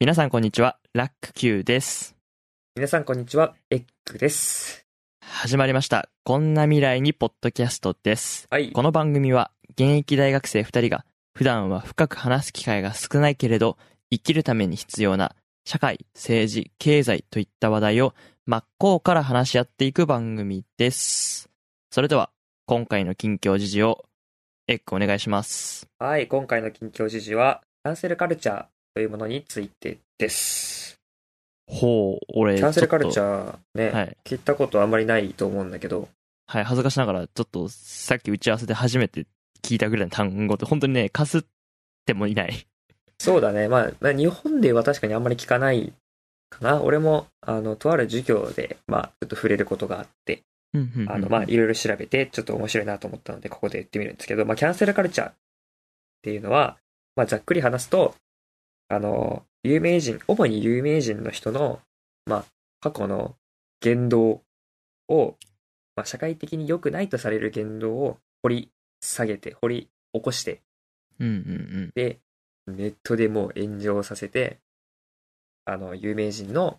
[0.00, 2.16] 皆さんこんにちは、ラック Q です。
[2.74, 4.84] 皆さんこんにちは、エッグです。
[5.24, 6.08] 始まりました。
[6.24, 8.48] こんな未来にポッドキャストです。
[8.50, 8.72] はい。
[8.72, 13.78] この番組は現役大学生2人が普段は深く話す機会が少ないけれど
[14.10, 18.14] 生きるために必要な社会、政治、経済といった話題を
[18.46, 21.48] 真っ向から話し合っていく番組です。
[21.92, 22.30] それでは
[22.66, 24.04] 今回の近況時事を
[24.66, 25.86] エッグお願いします。
[26.00, 31.00] はい、今回の近況時事は、キャンセルカルチャーというものについてです。
[31.66, 33.22] ほう、俺キャンセルカルチー。
[33.22, 34.16] ャーね、はい。
[34.24, 36.08] 聞いたことあんまりないと思うんだけど、
[36.46, 39.26] はい、恥ずかしながら、ちょっとさっき打ち合わせで初めて
[39.62, 41.42] 聞いたぐらいの単語って、本当にね、かすっ
[42.06, 42.66] てもいない。
[43.18, 45.92] そうだね、まあ、まあ、日本では確かにあんまり聞かない
[46.50, 46.80] かな。
[46.80, 50.42] 俺も、あの、とある授業で、まあ、ちょっと触れることがあって、
[51.08, 55.34] あの、まあ、いろいろ調べて、ちょっと面白いなと思ったので、ここで言ってみるんですけど、まあ、キャンセルカルチャーっ
[56.22, 56.76] ていうのは、
[57.16, 58.14] まあ、ざっくり話すと、
[58.88, 61.80] あの、有名人、主に有名人の人の、
[62.26, 62.44] まあ、
[62.80, 63.36] 過去の
[63.80, 64.42] 言動
[65.08, 65.36] を、
[65.96, 70.62] まあ、社会的に良くないとされる言動を掘り下げて、掘り起こして、
[71.18, 71.36] うんうんう
[71.86, 71.90] ん。
[71.94, 72.18] で、
[72.66, 74.58] ネットでもう炎上させて、
[75.64, 76.78] あの、有名人の、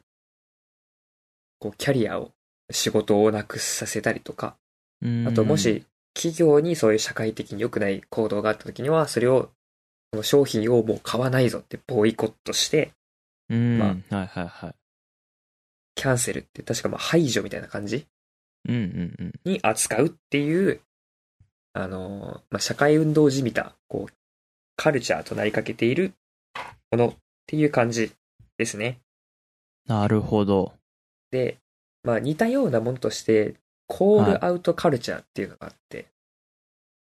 [1.59, 2.31] こう、キャリアを、
[2.72, 4.56] 仕事をなくさせたりとか、
[5.02, 9.52] うんあと、も、し、企業にそういう社会的に良くない行動があった時には、それを、
[10.16, 12.91] その商品をもう買わないぞってボイコットして、
[13.49, 14.75] うん、まはいはいはい。
[15.95, 18.07] キャンセルって確かまあ排除みたいな感じ
[18.67, 19.33] うんうんうん。
[19.44, 20.80] に扱うっていう、
[21.73, 24.13] あの、まあ、社会運動じみた、こう、
[24.77, 26.13] カルチャーとなりかけている
[26.91, 27.13] ものっ
[27.45, 28.11] ていう感じ
[28.57, 29.00] ですね。
[29.88, 30.73] なるほど。
[31.31, 31.57] で、
[32.03, 33.55] まあ似たようなものとして、
[33.88, 36.07] コールアウトカルチャーっていうのがあって、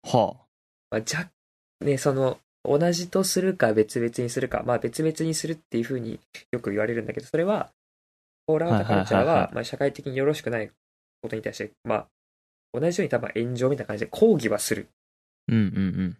[0.04, 0.38] は
[0.90, 1.30] まあ、じゃ、
[1.82, 6.20] ね、その、同じとするか別々にするか、まあ別々にするっていうふうに
[6.52, 7.72] よく言われるんだけど、それは、
[8.48, 10.70] コールアウトカルチャーはまあ社会的によろしくない
[11.22, 12.08] ことに対して、まあ、
[12.74, 14.88] 同じように多分炎上みたいな感じで抗議はする。
[15.50, 15.54] あ。
[15.54, 16.18] うんうん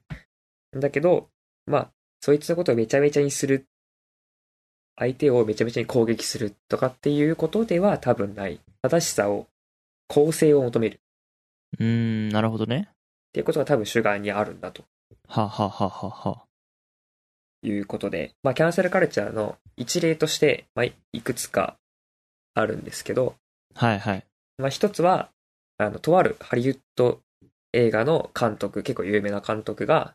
[0.74, 0.78] うん。
[0.78, 1.30] んだけど、
[1.68, 1.92] まあ、
[2.22, 3.66] そいつのことをめちゃめちゃにする。
[4.98, 8.60] 相手をめちゃめちゃに攻撃するとかっていうことでは多分ない。
[8.82, 9.48] 正しさを、
[10.08, 11.02] 公正を求める。
[11.80, 12.88] うーん、なるほどね。
[12.90, 12.92] っ
[13.34, 14.86] ていうことが多分主眼にあるんだと
[15.28, 16.46] はあはあはあはあはあ。
[17.68, 21.78] いうことで、まあ、キャンセルカルチャーの一例として、まあ、いくつか
[22.54, 23.36] あるんですけど、
[23.74, 24.26] はいはい。
[24.58, 25.30] まあ、一つは、
[25.78, 27.22] あの、とあるハリウッド
[27.74, 30.14] 映画の監督、結構有名な監督が、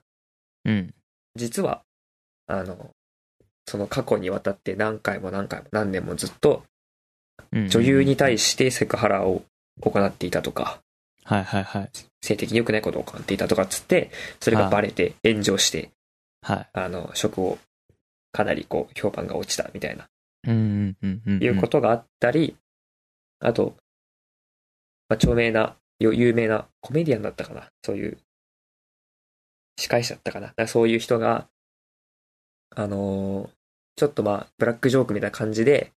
[0.64, 0.94] うん。
[1.34, 1.82] 実は、
[2.46, 2.90] あの、
[3.66, 6.64] その過去にわたって何回も何回も何年もずっと
[7.52, 9.44] 女優に対ししてセクハラを
[9.80, 10.80] 行っていたとか、
[11.22, 11.90] はいはいはい。
[12.22, 14.10] 性的に良くないことを行っていたとかっつって、
[14.40, 15.90] それがバレて炎上して、
[16.42, 16.68] はい。
[16.72, 17.58] あの、職を
[18.32, 20.08] かなりこう、評判が落ちたみたいな
[20.46, 21.42] うんうんうんうん。
[21.42, 22.56] いうことがあったり、
[23.40, 23.74] あと、
[25.08, 28.18] まあ、著名な、よ有名なコメディアンだったかな、そういう、
[29.78, 31.48] 司会者だったかな、だからそういう人が、
[32.74, 33.50] あのー
[33.96, 35.92] ちょっとまあ、ブラックジョークみたいな感じで、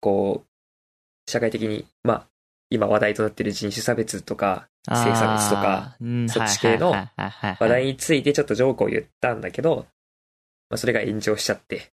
[0.00, 0.51] こう、
[1.26, 2.26] 社会的に、まあ、
[2.70, 5.96] 今話題となっている人種差別とか、性差別とか、
[6.28, 9.86] そっち系の話題についてちょっとジョークを言ったんだけど、
[10.70, 11.92] まあ、それが炎上しちゃって、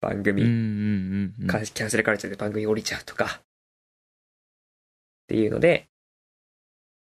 [0.00, 3.42] 番組、キャンセルカルチャーで番組降りちゃうとか、っ
[5.28, 5.88] ていうので、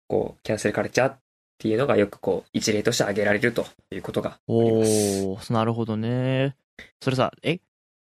[0.08, 1.20] こう、キャンセルカルチャーっ
[1.60, 5.26] ていうのがよくこう、一例として挙げられるということがあります。
[5.26, 6.56] おー、なるほどね。
[7.02, 7.60] それさ、え、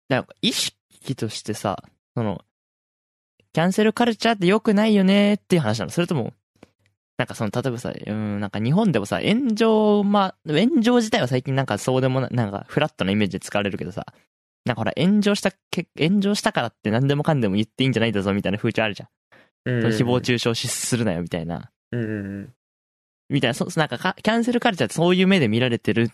[0.09, 1.83] なんか意識としてさ、
[2.15, 2.45] その、
[3.53, 6.33] キャンセルカルチャーって良くないよねっていう話なのそれとも、
[7.19, 14.06] なんかその、例えばさ、うん、なんか日本でもさ、炎上、まあ、炎上自体は最近なんかそうでもな、なんかフラットなイメージで使われるけどさ、
[14.65, 19.09] なんかほら、炎上した、け炎上したからって何でもかんでも言っていいんじゃないんだぞみたいな風潮あるじゃん。
[19.66, 21.71] うん誹謗中傷しするなよみたいな。
[21.93, 22.53] うん。
[23.28, 26.09] みたいな、そなんかかキャンセルカルチャーってそういう目で見られてるっ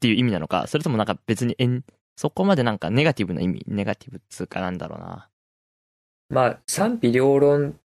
[0.00, 1.84] ていう意味なのか、それともなんか別にえん、
[2.16, 5.28] そこまでなんかネガティブな意味、ネガティブっつうかなんだろうな。
[6.28, 7.78] まあ、賛否両論、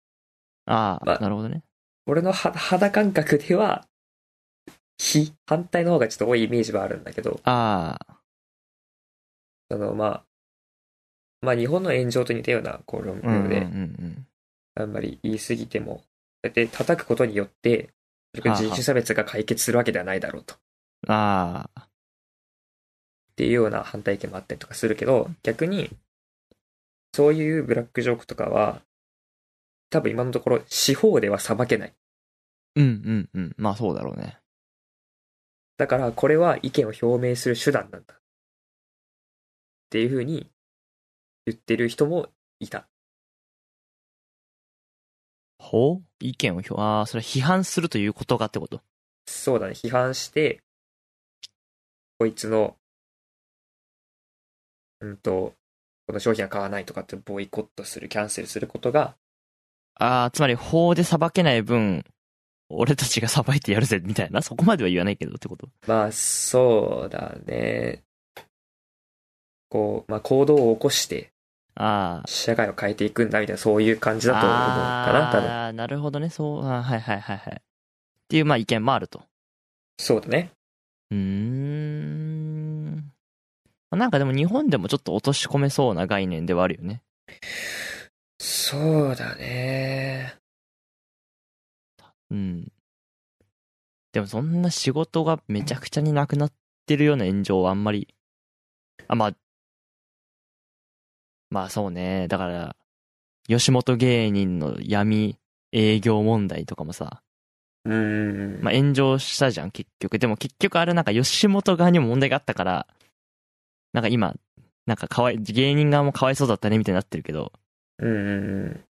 [0.66, 1.64] ああ、まあなるほどね。
[2.06, 3.86] 俺の肌肌感覚では、
[4.98, 8.20] 非、反対の方がちょっと多いイメージはあるんだけど、ああ、
[9.70, 10.26] そのまあ、
[11.42, 14.26] まあ日本の炎上と似たようなこう論うんうんうんうで、ん。
[14.76, 16.04] あんまり言い過ぎても、
[16.42, 17.90] だって叩くことによって、
[18.34, 20.56] それが人種差別が解決するわけではないだろうと。
[21.08, 21.88] ああ、っ
[23.36, 25.90] ていうような反対意見もあったりとかするけど、逆に、
[27.14, 28.82] そういうブラックジョークとかは、
[29.90, 31.94] 多分今のところ司法では裁けない。
[32.76, 33.56] うんうんうん。
[33.58, 34.40] まあそうだろうね。
[35.78, 38.14] だからこれは意見を表明する手段なんだ。
[38.14, 38.18] っ
[39.90, 40.52] ていうふうに
[41.48, 42.28] 言ってる人も
[42.60, 42.88] いた。
[45.58, 46.04] ほう？
[46.20, 48.82] 意見を表、ああ、それ批判するということがってこと？
[49.26, 49.74] そうだね。
[49.74, 50.62] 批判して、
[52.20, 52.78] こいつの、
[55.02, 55.56] うんと、
[56.10, 59.14] この商品は買わないとかってボイコットする、キャンセルすることが。
[59.94, 62.04] ああ、つまり法で裁けない分、
[62.68, 64.42] 俺たちが裁いてやるぜ、みたいな。
[64.42, 65.70] そこまでは言わないけどってこと？
[65.86, 68.02] まあ、そうだね。
[69.70, 71.30] こう、まあ、行動を起こして、
[71.76, 72.28] ああ。
[72.28, 75.48] 社会を変えていくんだみたいな、そういう感じだと思うかな、多分。
[75.48, 76.32] ああ、なるほどね。
[76.32, 77.54] そう、あはいはいはいはい。
[77.54, 77.62] っ
[78.28, 79.22] ていう、まあ意見もあると。
[80.00, 80.50] そうだね。
[81.12, 82.29] うーん。
[83.92, 87.02] なんかでも日本でもちょっと落とし込めそうな概念ではあるよね。
[88.40, 90.36] そうだね。
[92.32, 92.72] うん。
[94.12, 96.52] でもそんな仕事がめちゃくちゃになくなっ
[96.86, 98.08] てるような炎上はあんまり、
[99.08, 99.32] あ、まあ、
[101.50, 102.28] まあそうね。
[102.28, 102.76] だから、
[103.48, 105.38] 吉本芸人の闇
[105.72, 107.22] 営業問題とかもさ、
[107.86, 108.60] うん。
[108.62, 110.20] まあ炎上したじゃん、結局。
[110.20, 112.88] でも結局あれなんか吉本側にも問題があったから、
[113.94, 114.36] なんか今、
[114.86, 117.52] なんかかわい、芸人側もかわいそうだったねみたいになってるけど。
[118.00, 118.84] うんうんうん。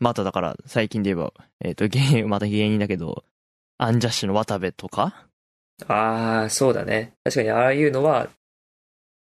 [0.00, 3.24] まあ、あとだから、最近で言えば、えっ、ー、と、芸、また芸人だけど、
[3.78, 5.26] アンジャッシュの渡部とか？
[5.86, 7.14] ああ、そうだね。
[7.24, 8.28] 確かにああいうのは、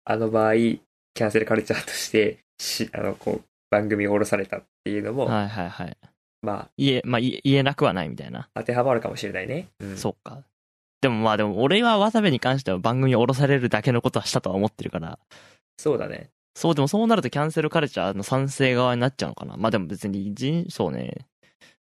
[0.05, 5.97] あの場合、キャンセルカルチャーとして、し、あの、こう、番組を下ろされたっていうのも、はいはいはい。
[6.43, 8.49] まあ、言え、まあ言えなくはないみたいな。
[8.55, 9.69] 当てはまるかもしれないね。
[9.81, 10.43] うん、そっか。
[11.01, 15.19] でもまあでも俺は渡部に関しては番組を下ろされるだけのことはしたとは思ってるから。
[15.79, 16.31] そうだね。
[16.55, 19.57] そう、でもそうなるとキャンセルカルチャーの賛成側になっちゃうのかな。
[19.57, 21.27] まあでも別に人、そうね。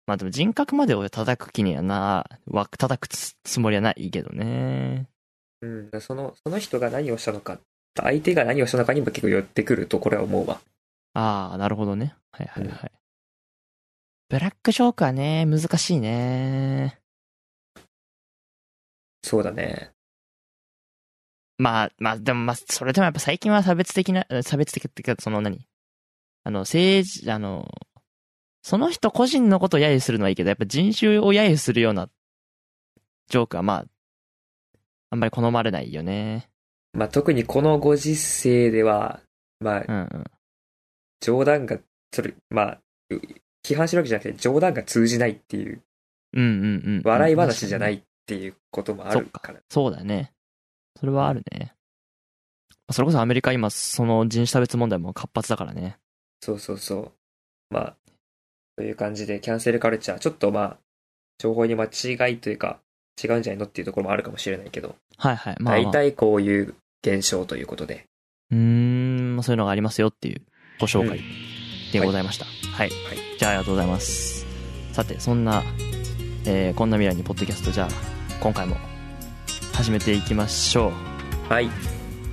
[0.08, 5.08] まあでも人格までを叩く気にはな、わ、叩くつもりはないけどね。
[5.62, 7.60] うん、その、その人が何をしたのか、
[8.02, 10.62] 相手が何をしたのかにも結構寄ってくると、これは思うわ。
[11.14, 12.16] ああ、なるほどね。
[12.32, 12.80] はいはいはい。
[12.84, 12.90] うん、
[14.30, 16.99] ブラックジョークはね、難しいね。
[19.24, 19.92] そうだね。
[21.58, 25.68] まあ、まあ、でもまあ、それでもやっぱ最近は差別的な、差別的っていうか、その何？
[26.46, 27.68] あの、政治、あの、
[28.64, 32.10] その人個人のことを揶揄するのはいいけど、やっぱ人種を揶揄するような
[33.28, 33.86] ジョークはまあ、
[35.10, 36.50] あんまり好まれないよね。
[36.94, 39.22] まあ特にこのご時世では、
[39.60, 40.24] まあ、うんうん、
[41.20, 41.78] 冗談が、
[42.14, 42.82] それ、まあ、
[43.66, 45.84] 批判してるわけじゃなくて、冗談が通じないっていう、
[46.34, 47.02] うんうんうん。
[47.04, 49.60] 笑い話じゃないっていうこともあるから。
[49.70, 50.32] そうだね。
[51.00, 51.74] それはあるね。
[52.92, 55.98] それこそアメリカ今、その人種差別問題も活発だからね。
[56.42, 57.12] そうそうそう。
[57.72, 57.96] まあ、
[58.78, 60.78] という感じで、キャンセルカルチャー、ちょっとまあ、
[61.40, 62.80] 情報に間違いというか、
[63.22, 64.96] 違うんじゃないのっていうところもあるかもしれないけど。
[65.18, 65.56] はいはい。
[65.60, 68.06] まあ、まあ、大体こういう現象ということで。
[68.52, 70.42] うーん、そういうのがありますよっていう
[70.80, 71.22] ご紹介
[71.92, 72.46] でございました。
[72.46, 72.90] うん、はい。
[72.90, 73.18] はい。
[73.38, 74.46] じゃあありがとうございます。
[74.94, 75.64] さて、そんな、
[76.46, 78.78] えー、こんな未来にポッドキャスト、じゃあ、今回も
[79.74, 80.94] 始めていきましょ
[81.50, 81.52] う。
[81.52, 81.70] はい。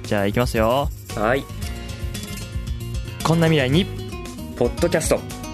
[0.05, 0.89] じゃあいきますよ。
[1.17, 1.45] はい。
[3.25, 3.87] こんな未来に。
[4.57, 5.46] ポッドキャスト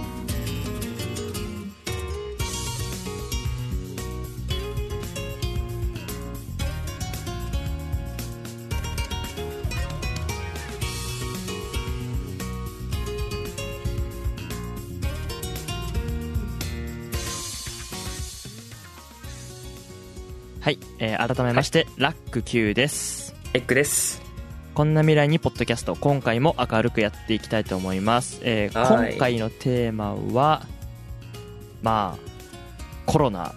[21.04, 23.34] えー、改めまして、はい、ラック Q です。
[23.54, 24.22] エッグです。
[24.72, 30.64] こんな未来にポッドキャスト今回も明るくやっていきたいと思います、えー、今回のテーマは
[31.82, 33.52] まあコロナ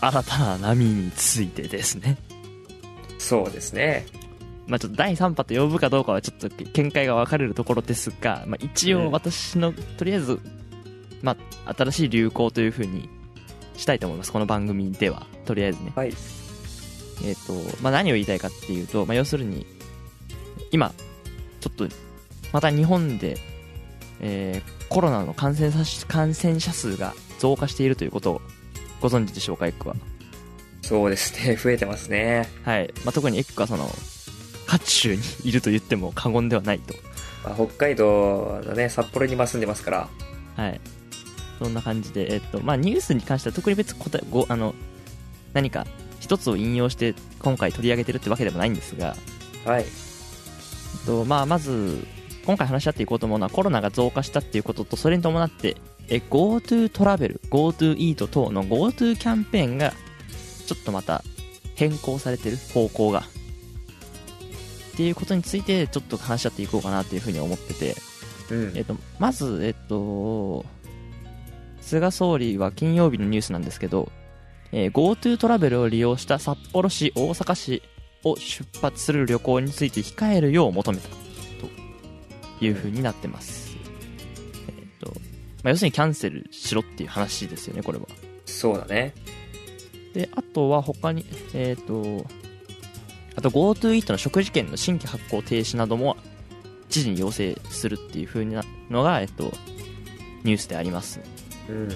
[0.00, 2.16] 新たな波についてですね。
[3.18, 4.06] そうですね。
[4.66, 10.40] まあちょっと第3波と呼ぶかどうかはちょっと見解が分かれるところですが、まあ、一応私の、とりあえず、
[11.20, 11.36] ま
[11.66, 13.10] あ、新しい流行というふうに
[13.82, 14.32] したいと思います。
[14.32, 15.26] この番組では。
[15.44, 15.92] とりあえずね。
[15.96, 16.08] はい。
[17.24, 19.66] えっ、ー、と、まあ、何を言いたいかっていうと、まあ、要するに、
[20.70, 20.94] 今、
[21.60, 21.88] ちょっと、
[22.52, 23.36] また日本で、
[24.20, 28.40] えー、コロナの感染者感染者数が増加しているということを
[29.00, 29.96] ご存知でしょうか、エッグは。
[30.82, 32.48] そうですね、 増えてますね。
[32.62, 32.92] はい。
[33.04, 33.90] まあ、特にエッグはその、
[34.68, 36.94] 渦中にいると言っても過言ではないと。
[37.44, 40.08] まあ、北海道のね、札幌に今住んでますから。
[40.56, 40.80] はい。
[41.62, 44.74] そんな感じで、えっと、まあ、ニュースに関しては特に別答え、ご、あの、
[45.52, 45.86] 何か
[46.18, 49.16] 一つを引用して今回取り上げてるってわけでもないんですが、
[49.64, 49.84] はい。
[51.06, 52.04] と、まあ、まず、
[52.44, 55.76] 今回話し合っていこうと思うのはコロナが増加したっていうことと、それに伴って、
[56.08, 59.92] え、GoTo トラベル、GoTo イート等の GoTo キャンペーンが、
[60.66, 61.22] ちょっとまた
[61.76, 63.20] 変更されてる方向が。
[63.20, 63.22] っ
[64.96, 67.94] ていうことについて、ちょっと話し合っていこうかなっていうふうに思ってて、
[68.50, 68.72] うん。
[68.74, 70.64] えっと、まず、えっと、
[71.82, 74.10] 菅総理は金曜日のニュースなんですけど、
[74.72, 77.82] えー、GoTo トラベルを利用した札幌市、大阪市
[78.24, 83.76] を出発する旅行について控えるよう求めたという風になってます。
[84.68, 85.12] えっ、と、
[85.62, 88.06] まあ、要するにキャンセルしろっていう話ですよね、これは。
[88.46, 89.12] そうだね。
[90.14, 92.24] で、あとは他に、えっ、と、
[93.36, 96.16] あと GoTo イートの食事券の新規発行停止なども
[96.88, 99.52] 知事に要請するっていう風なのが、えっと、
[100.44, 101.20] ニュースであります。
[101.72, 101.88] うん。
[101.88, 101.92] っ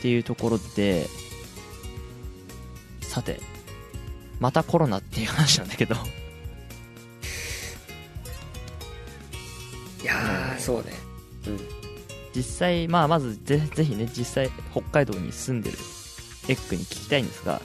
[0.00, 1.08] ていうところで、
[3.00, 3.40] さて、
[4.40, 5.94] またコロナっていう話なんだけど
[10.02, 10.92] いやー、そうね。
[11.46, 11.60] うん。
[12.34, 15.78] 実際、まあ、まずぜ、ぜひね、実際、北海道に住んでる
[16.48, 17.60] エッグに聞きたいんですが、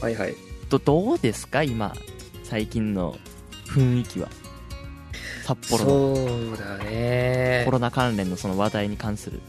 [0.00, 0.34] はいはい。
[0.70, 1.62] ど、どうですか？
[1.62, 1.94] 今、
[2.42, 3.18] 最近の
[3.66, 4.28] 雰囲気は。
[5.44, 6.16] 札幌の。
[6.16, 7.62] そうだね。
[7.66, 9.40] コロナ関連のその話題に関する。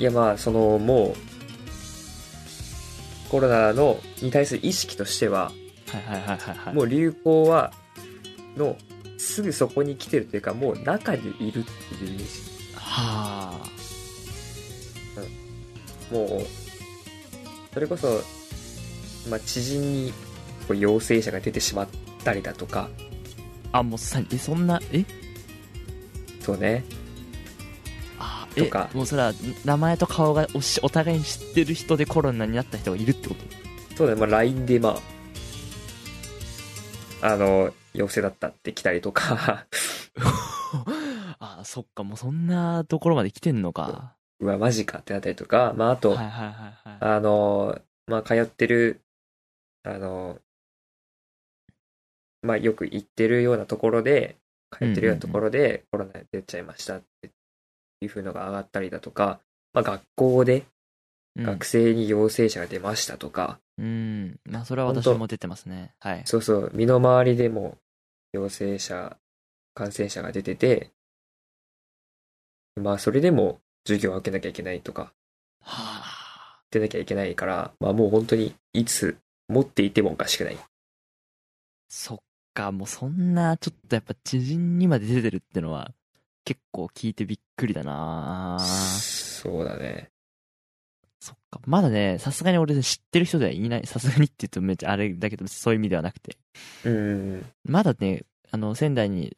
[0.00, 1.16] いや、まあ、その、もう、
[3.30, 5.52] コロナのに対する意識としては、
[5.86, 7.72] はいはいはいはい、はい、もう流行は、
[8.56, 8.76] の、
[9.18, 12.24] すぐそこに来てるというか、もう中にいるっていうイメージ。
[12.74, 13.70] はあ。
[16.10, 16.18] うん。
[16.18, 16.46] もう、
[17.74, 18.22] それこそ、
[19.28, 20.12] まあ、知人に
[20.66, 21.88] こう陽性者が出てしまっ
[22.24, 22.88] たりだとか。
[23.72, 25.04] あ、もうさ、え、そんな、え？
[26.40, 26.84] そうね。
[28.64, 28.90] とか。
[28.94, 29.32] もうそれは
[29.64, 33.96] 名前と顔がおしお互いに知ってる人でコロナになった人がいるってこと？
[33.96, 34.98] そうだね、まあ、LINE でま
[37.22, 39.66] ああの陽性だったって来たりとか。
[41.38, 42.04] ああそっか。
[42.04, 44.16] もうそんなところまで来てんのか。
[44.40, 45.74] うわマジかってなったりとか。
[45.76, 49.00] まああと、はいはいはいはい、あのまあ通ってる
[49.82, 50.38] あの
[52.42, 54.36] まあよく行ってるようなところで
[54.70, 57.30] 通ってるようなところでコロナ出ちゃいましたって
[58.00, 59.40] いう風のが上がったりだとか、
[59.72, 60.64] まあ、学校で
[61.36, 65.94] 学生に陽性者が出ましたとか、うん、まあそれは私も出てますね。
[66.00, 66.22] はい。
[66.26, 67.78] そうそう、身の回りでも
[68.32, 69.16] 陽性者、
[69.74, 70.90] 感染者が出てて、
[72.76, 75.12] まあそれでも授業を受けなきゃいけないとか、
[75.62, 79.16] はあ、出なきゃいけないから、まあもう本当にいつ
[79.48, 80.58] 持っていてもおかしくない。
[81.88, 82.18] そっ
[82.54, 85.92] か、もうそんなちょっとやっぱ知人にまで出てるってのは、
[86.44, 90.10] 結構聞いてびっくりだなそうだね。
[91.20, 91.60] そっか。
[91.66, 93.86] まだね、さすがに俺知ってる人ではいない。
[93.86, 96.38] さすがにって言うとめっちゃあれだけど、そういう意味ではなくて。
[96.84, 97.46] うん。
[97.64, 99.36] まだね、あの、仙台に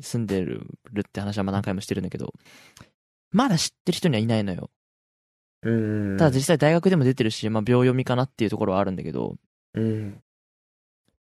[0.00, 0.66] 住んでる
[1.00, 2.32] って話はまあ何回もしてるんだけど、
[3.30, 4.70] まだ知ってる人にはいないのよ。
[5.62, 6.16] うん。
[6.18, 9.36] ただ実際大学でも出てるし、まあ秒読みかなっていうところはあるんだけど。
[9.74, 10.20] うん。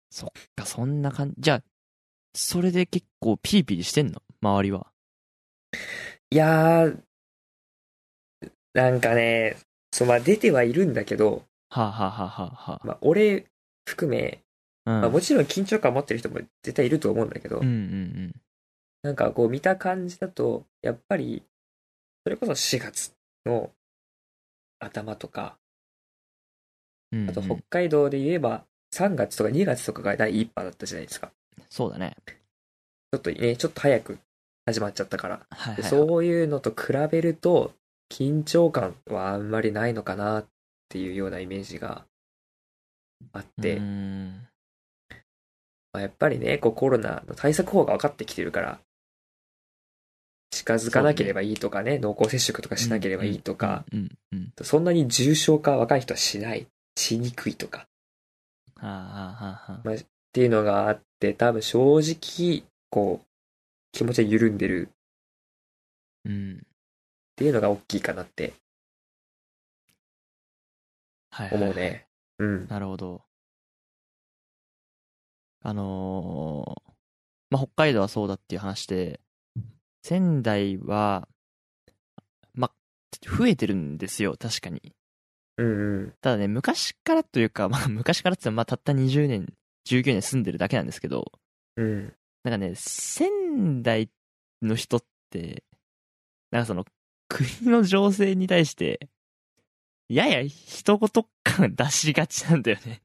[0.09, 1.35] そっか、そんな感じ。
[1.39, 1.63] じゃあ、
[2.33, 4.21] それで結構ピリピリしてんの？
[4.41, 4.87] 周りは。
[6.29, 7.01] いやー、
[8.73, 9.57] なんかね、
[9.91, 13.45] そう、まあ出てはいるんだけど、はあ、はあはははまあ俺
[13.85, 14.43] 含め、
[14.85, 18.35] うん、まあもちろん緊張感持ってる人も絶対いると思うんだけど、うんうんうん、
[19.03, 21.43] なんかこう見た感じだと、やっぱり、
[22.23, 23.13] それこそ4月
[23.45, 23.71] の
[24.79, 25.57] 頭とか、
[27.13, 31.31] うんうん、あと北海道で言えば3月とか2月とかが第1波だったじゃないですか。
[31.69, 32.17] そうだね。
[32.25, 34.19] ちょっとね、ちょっと早く
[34.67, 35.39] 始まっちゃったから。
[35.49, 35.81] はいはい。
[35.81, 37.73] はい、そういうのと比べると、
[38.09, 40.45] 緊張感はあんまりないのかなっ
[40.89, 42.05] ていうようなイメージが
[43.33, 44.49] あって、ま
[45.99, 48.79] あ、やっぱりね、こうコロナの対策法が分かってきてるから、
[50.51, 51.99] 近づかなければいいとかね、ね。
[51.99, 53.85] 濃厚接触とかしなければいいとか、
[54.63, 57.87] そんなに重症化若い人はしない、しにくいとか、
[58.81, 59.97] まあ、っ
[60.31, 63.26] ていうのがあって、多分正直、こう、
[63.91, 64.89] 気持ちは緩んでる。
[66.25, 66.57] うん。
[66.57, 66.59] っ
[67.35, 68.53] ていうのが大きいかなって。
[71.31, 72.07] はい、思うね。
[72.39, 72.67] うん。
[72.67, 73.21] なるほど。
[75.61, 76.91] あのー、
[77.49, 79.19] まあ、北海道はそうだっていう話で、
[80.03, 81.27] 仙台は、
[82.53, 82.71] ま、
[83.21, 84.93] 増えてるんですよ、確かに。
[85.57, 86.13] うんうん。
[86.21, 89.53] ただね、昔からというか、まあ、昔からってまあ、たった20年、
[89.87, 91.31] 19年住んでるだけなんですけど、
[91.75, 92.13] うん。
[92.49, 94.09] なんかね、仙台
[94.61, 95.65] の人って、
[96.49, 96.85] なんかその、
[97.27, 99.09] 国の情勢に対して、
[100.07, 103.01] やや一言感出しがちなんだよね。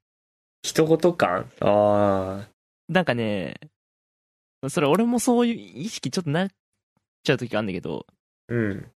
[0.62, 1.50] 一言感？
[1.61, 2.49] ああ。
[2.88, 3.56] なんかね、
[4.68, 6.49] それ俺もそういう意識ちょっとなっ
[7.25, 8.06] ちゃう時があるんだけど、
[8.46, 8.92] うん。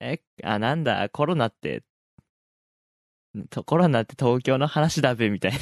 [0.00, 1.82] え、あ、なんだ、コロナって、
[3.66, 5.52] コロナって東京の話だべ、みたい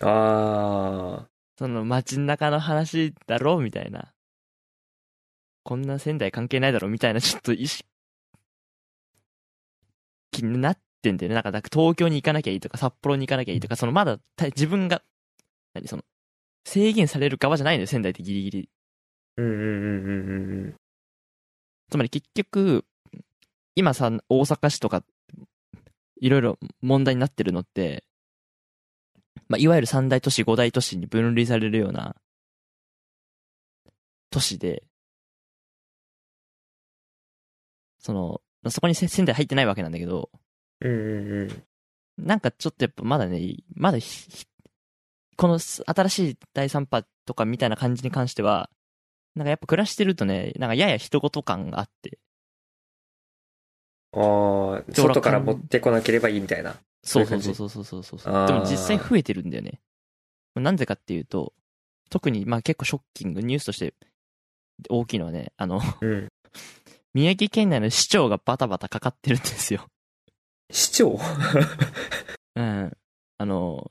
[0.00, 0.08] な。
[0.08, 1.33] ああ。
[1.56, 4.12] その街中の話だろ、みたいな。
[5.62, 7.86] こんな仙台関係ないだろ、みたいな、ちょっと意識
[10.42, 11.34] になってんだよね。
[11.34, 15.02] なんか、か東京に行かなきゃいいとか、札幌に行かなきゃいいとか、そのまだ、自分が、
[15.74, 16.02] 何その、
[16.66, 18.68] 制限される側じゃないのよ、仙台ってギリギリ。
[19.36, 20.74] うんうんうんうんうん。
[21.90, 22.84] つまり結局、
[23.76, 25.04] 今さ、大阪市とか、
[26.20, 28.04] いろいろ問題になってるのって、
[29.48, 32.16] まあ、いわゆる三大都市、五大都市に分類されるような
[34.30, 34.82] 都市で、
[37.98, 40.30] その、そこに仙台入ってないわけなんだけど、
[40.80, 41.62] うんうんうん。
[42.18, 43.98] なんかちょっとやっぱまだね、まだ
[45.36, 48.70] この新しい第3波とかみたいな感じに関しては、
[49.34, 52.18] なんかやっぱ暮らしてるとね、なんかやや人事感があって。
[54.12, 56.76] ああ、外から持ってこなければいいみたいな。
[57.04, 59.80] そうそうそうそうそうそうでも実際増えてるんだよね。
[60.54, 61.52] なんでかっていうと、
[62.10, 63.94] 特にまあ結構ショッキング、ニュースとして
[64.88, 66.28] 大きいのはね、あの、うん、
[67.14, 69.86] 宮城県内の市長がバタバタかかってるんですよ。
[70.70, 71.18] 市長？
[72.56, 72.96] うん。
[73.38, 73.90] あの、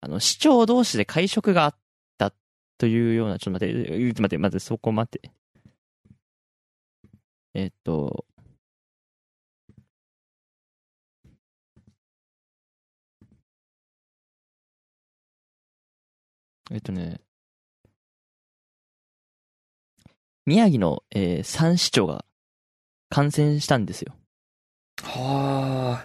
[0.00, 1.76] あの、市長同士で会食があっ
[2.18, 2.32] た
[2.78, 5.30] というような、ちょっと待って、待って、待って、そこ待って。
[7.54, 8.24] えっと、
[16.70, 17.20] えっとね、
[20.46, 22.24] 宮城の、えー、三市長が
[23.08, 24.14] 感染したんですよ。
[25.02, 26.04] はあ。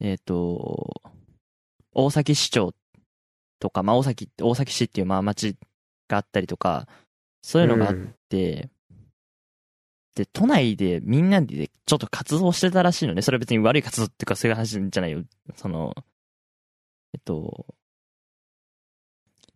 [0.00, 1.02] えっ、ー、と、
[1.92, 2.72] 大崎市長
[3.58, 5.56] とか、まあ、大崎、大崎市っていうまあ町
[6.06, 6.86] があったりとか、
[7.42, 7.94] そういうのがあっ
[8.28, 8.96] て、うん、
[10.14, 13.22] で、都内でみんなでちょっと活動してたらしいのね。
[13.22, 15.22] それは別に悪い活動っていうかそういう話じゃないよ。
[15.56, 15.94] その、
[17.14, 17.66] えっと、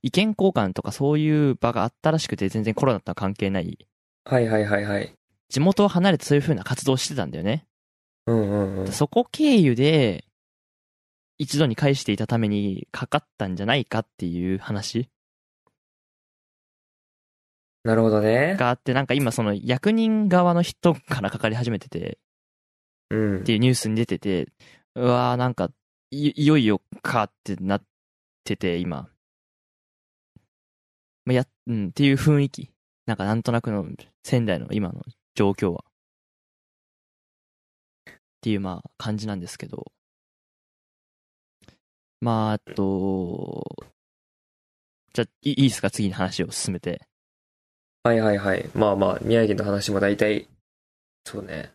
[0.02, 3.86] 意見交換とかそういう場があったらしくて全然コロナとは関係ない。
[4.24, 5.12] はいはいはいはい。
[5.48, 7.66] 地元を離れてそういう風な活動をしてたんだよね。
[8.26, 8.88] うんうんうん。
[8.88, 10.24] そこ経由で、
[11.38, 15.08] 一度に返していたためにかかったんじゃないかっていう話
[17.84, 18.56] なるほどね。
[18.56, 22.18] があって、なんか今その役人側の人からかかり始めてて、
[23.10, 23.40] うん。
[23.40, 24.48] っていうニュースに出てて、
[24.94, 25.70] うわーなんか
[26.12, 27.82] い、よいよかってなっ
[28.44, 29.08] てて、今。
[31.24, 32.70] まあ、や、うん、っていう雰囲気。
[33.06, 33.84] なんかなんとなくの
[34.22, 35.02] 仙台の今の
[35.34, 35.84] 状況は。
[38.08, 39.90] っていうまあ感じなんですけど。
[42.20, 43.64] まあ、あと、
[45.12, 45.90] じゃあ、いいですか？
[45.90, 47.02] 次の話を進めて。
[48.04, 48.68] はいはいはい。
[48.74, 50.48] まあまあ、宮城の話も大体、
[51.24, 51.72] そうね。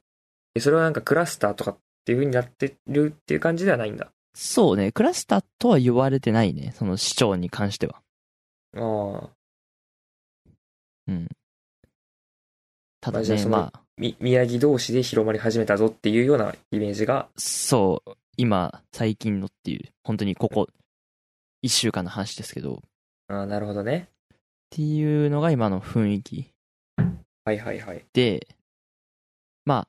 [0.59, 4.11] それはなんかクラスターとかっていう風になってるっていう感じではないんだ。
[4.39, 4.91] そうね。
[4.91, 6.71] クラスターとは言われてないね。
[6.77, 8.03] その市長に関しては。
[8.75, 9.29] ああ。
[11.07, 11.27] うん。
[13.01, 13.81] ただね、まあ。
[13.97, 17.29] 宮城同士で広まり始めたぞっていうようなイメージが。
[17.35, 18.11] そう。
[18.37, 20.67] 今、最近のっていう、本当にここ、
[21.63, 22.83] 一週間の話ですけど。
[23.29, 24.07] ああ、なるほどね。
[24.35, 24.37] っ
[24.69, 26.51] ていうのが今の雰囲気。
[27.43, 28.05] はいはいはい。
[28.13, 28.47] で、
[29.65, 29.87] まあ、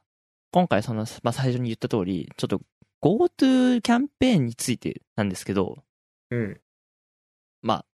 [0.52, 2.62] 今回その、まあ最初に言った通り、ちょっと
[3.02, 5.84] GoTo キャンペーンについてなんですけど、
[6.30, 6.60] うん。
[7.62, 7.84] まあ、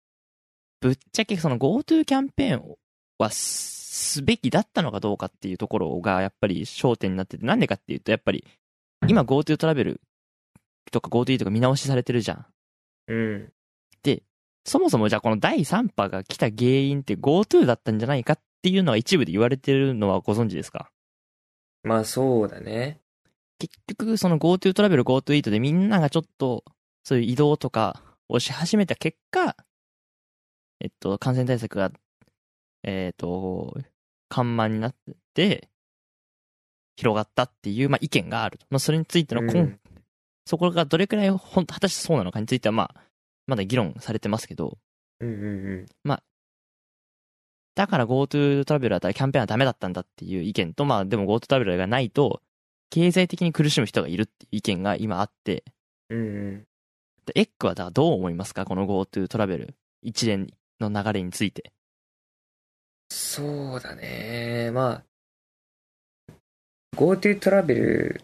[0.81, 2.77] ぶっちゃけその GoTo キャンペーン
[3.19, 8.45] はすべきだったのかどうかっていうところがやっぱり焦点になってて、なんでかっていうと、やっぱり、
[9.07, 10.01] 今 GoTo トラベル
[10.91, 12.47] とか GoTo とか見直しされてるじゃん。
[13.09, 13.53] うん。
[14.03, 14.23] で、
[14.65, 20.91] そもそもじゃあこの第3波が来た原因って GoTo だったんじゃないかっていうのは一部で言われてるのはご存知ですか？
[21.83, 23.01] まあそうだね。
[23.59, 26.65] 結局その GoTo トラベル GoTo イートでみんながちょっと
[27.05, 29.57] そういう移動とかをし始めた結果、
[30.81, 31.93] えっと、感染対策が、
[32.83, 33.77] えっと、
[34.29, 34.95] 緩慢になっ
[35.35, 35.69] て、
[36.97, 38.67] 広がったっていう、まあ、意見があると。
[38.71, 39.81] まあ、それについての根、うん、
[40.47, 43.01] そこがどれくらいほん、果たしてそうなのかについては、まあ、
[43.47, 44.79] まだ議論されてますけど、
[45.21, 45.47] うんうんう
[45.83, 45.87] ん。
[46.05, 46.23] まあ、
[47.75, 52.41] だから GoTo トラベルだったらキャンペーンはダメだったんだっていう意見と、まあでも GoTo トラベルがないと、
[52.91, 55.65] 経済的に苦しむ人がいるっていう意見が今あって、
[56.11, 56.65] うんうん。
[57.27, 58.65] で、エッグはだどう思いますか？
[58.65, 60.49] この GoTo トラベル一連
[60.81, 61.73] の流れについて。
[63.11, 64.71] そうだね。
[64.73, 65.03] ま
[66.29, 66.33] あ、
[66.97, 68.23] GoTo トラベル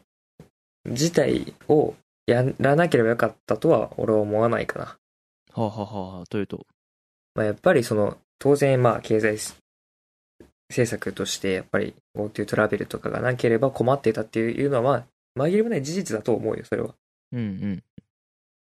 [0.84, 1.94] 自体を
[2.26, 4.84] やらなければよかったとは俺は思わないかな。
[4.84, 6.66] はあ、はあはあ、というと？
[7.34, 9.38] まあ、やっぱりその、当然まあ経済
[10.70, 15.04] 政策としてやっぱり GoTo トラベルとかがなければ困ってたっていうのは、
[15.36, 16.94] 紛れもない事実だと思うよ、それは。
[17.32, 17.82] うんうん。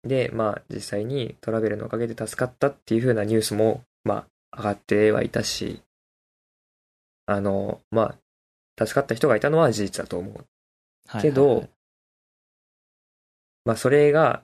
[0.08, 5.82] で、まあ実際にトラベルのおかげで助かったっていう風なニュースも、まあ上がってはいたし、
[7.26, 8.16] あの、ま
[8.78, 10.46] あ、助かった人がいたのは事実だと思う。
[11.22, 11.70] けど、はいはいはい、
[13.66, 14.42] まあそれが、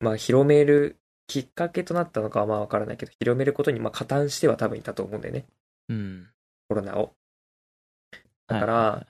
[0.00, 0.96] まあ広める
[1.26, 5.44] きっかけとなったのかはまあわからないけど、広めることにまあ加担しては多分いたと思うんだよね。
[5.88, 6.28] うん。
[6.68, 7.14] コロナを。
[8.46, 9.06] だから、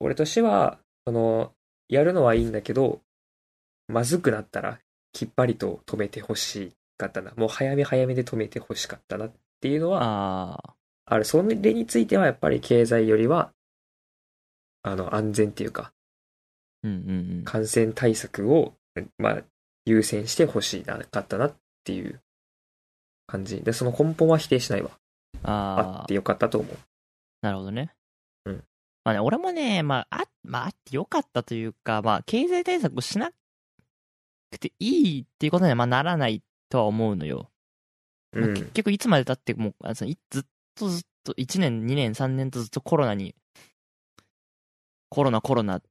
[0.00, 1.52] 俺としては、その、
[1.88, 3.00] やるのはいいんだけど、
[3.88, 4.80] まずくなったら、
[5.12, 7.32] きっぱりと止めてほしかったな。
[7.36, 11.24] もう早め早めで止めてほしかったなっていうのは、ある。
[11.24, 13.52] それについてはやっぱり経済よりは、
[14.82, 15.92] あの、安全っていうか、
[16.82, 18.74] うんうんうん、感染対策を、
[19.16, 19.42] まあ、
[19.84, 22.20] 優先してほしいなかったなっていう
[23.28, 23.62] 感じ。
[23.62, 24.90] で、その根本は否定しないわ。
[25.44, 26.76] ああってよかったと思う。
[27.42, 27.92] なるほどね。
[28.44, 28.64] うん。
[29.04, 33.30] まあね、俺もね、まあ、あ、まあ、あってよかったというか、まあ、経済対策をしな
[34.50, 37.50] くていいっていうことには、まあ、ならないとは思うのよ。
[38.32, 40.42] まあ、結局、いつまで経っても、あのずっ
[40.74, 43.34] とずっと、1年、2年、3年とずっとコロナに、
[45.10, 45.82] コロナ、コロナっ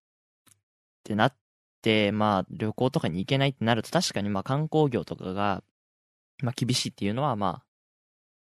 [1.04, 1.36] てなっ
[1.82, 5.64] て、まあ、旅行とかに行けないってなると、確かに、まあ、観光業とかが、
[6.44, 7.64] まあ、厳しいっていうのは、ま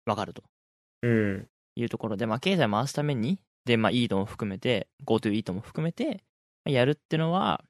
[0.06, 0.43] あ、わかると。
[1.01, 1.47] うん。
[1.75, 6.23] いうところで、まあ、経済回すために、で、まあ、イートも含めて、GoTo イートも含めて、
[6.65, 7.63] やるってのは、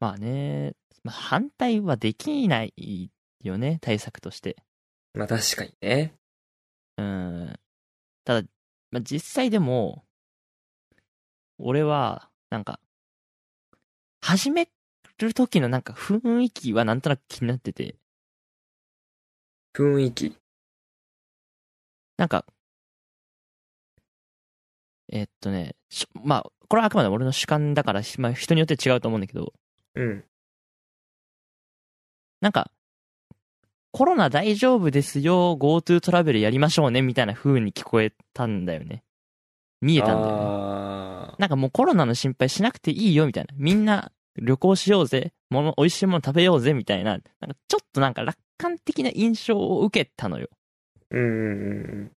[0.00, 3.10] まあね、まあ、反対はできない
[3.42, 4.56] よね、対策として。
[5.14, 6.14] まあ確かにね。
[6.98, 7.54] うん。
[8.24, 8.48] ただ、
[8.90, 10.04] まあ、実際でも、
[11.58, 12.80] 俺は、なんか、
[14.20, 14.68] 始め
[15.18, 17.96] る時のなんか雰囲気はなんとなく気になってて。
[19.76, 20.34] 雰囲気
[22.16, 22.46] なんか、
[25.12, 25.76] えっとね、
[26.24, 29.52] まあ、これはあくまで俺の主観だから、まあ、人によって違うと思うんだけど、
[29.94, 30.24] うん。
[32.40, 32.70] なんか、
[33.92, 39.04] コロナ大丈夫ですよ、GoTo トラベルやりましょうね、みたいな風に聞こえたんだよね。
[39.82, 41.36] 見えたんだよね。
[41.38, 43.54] なんかもうコロナの心配しなくていいよ、みたいな。
[43.58, 47.12] みんな旅行しようぜ、もの、美味しいもの食べようぜ、みたいな。
[47.12, 47.28] なんか
[47.68, 50.48] ちょっとなんか楽観的な印象を受けたのよ。
[51.10, 52.12] うん。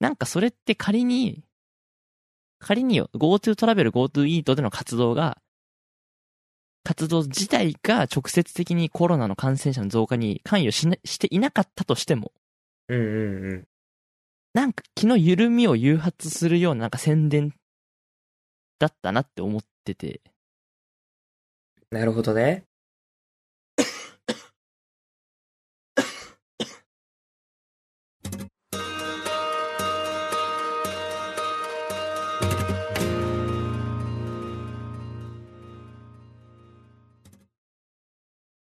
[0.00, 1.44] なんかそれって仮に、
[2.58, 5.38] 仮によ、GoTo トラベル、GoTo イートでの活動が、
[6.82, 12.32] 活動自体が直接的にコロナの感染者の増加に関与ししていなかったとしても、
[12.88, 13.68] うんうんうん。
[14.52, 17.54] なんか気の緩みを誘発するようななんか宣伝
[18.78, 20.20] だったなって思ってて。
[21.90, 22.64] なるほどね。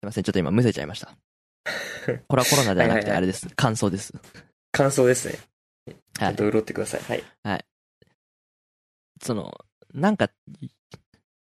[0.05, 1.17] いません、ちょっと今むせちゃいました。
[2.27, 3.47] これはコロナではなくてあれです。
[3.55, 4.13] 感想です。
[4.71, 5.39] 感想ですね。
[6.13, 7.01] ちゃんと潤ってください。
[7.01, 7.23] はい。
[7.43, 7.65] はい。
[9.21, 9.53] その、
[9.93, 10.29] なんか、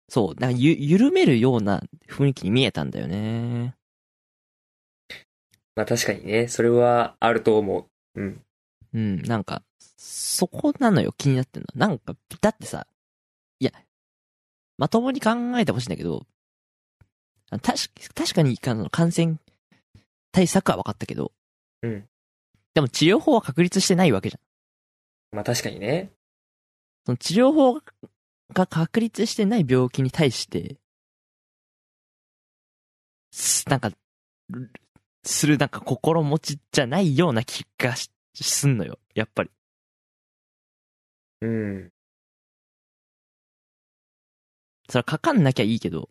[0.10, 3.76] そう、なんかゆ、緩めるような雰囲気に見えたんだよね。
[5.76, 8.22] まあ確かにね、それはあると思う。
[8.22, 8.42] うん。
[8.94, 9.64] うん、なんか、
[9.98, 11.68] そこなのよ、気になってんの。
[11.76, 12.88] なんか、だってさ、
[13.60, 13.72] いや、
[14.78, 16.26] まともに考えてほしいんだけど、
[17.60, 19.38] 確確かに感染
[20.32, 21.32] 対策は分かったけど、
[21.82, 22.08] うん。
[22.74, 24.40] でも治療法は確立してないわけじゃ
[25.34, 25.36] ん。
[25.36, 26.12] まあ確かにね。
[27.06, 27.82] その治療法
[28.54, 30.78] が確立してない病気に対して、
[33.68, 33.92] なんか、
[35.24, 37.96] するなんか心持ちじゃないような気が
[38.36, 39.52] すんのよ、やっぱり。
[41.42, 41.92] うん。
[44.90, 46.10] それはかかんなきゃいいけど、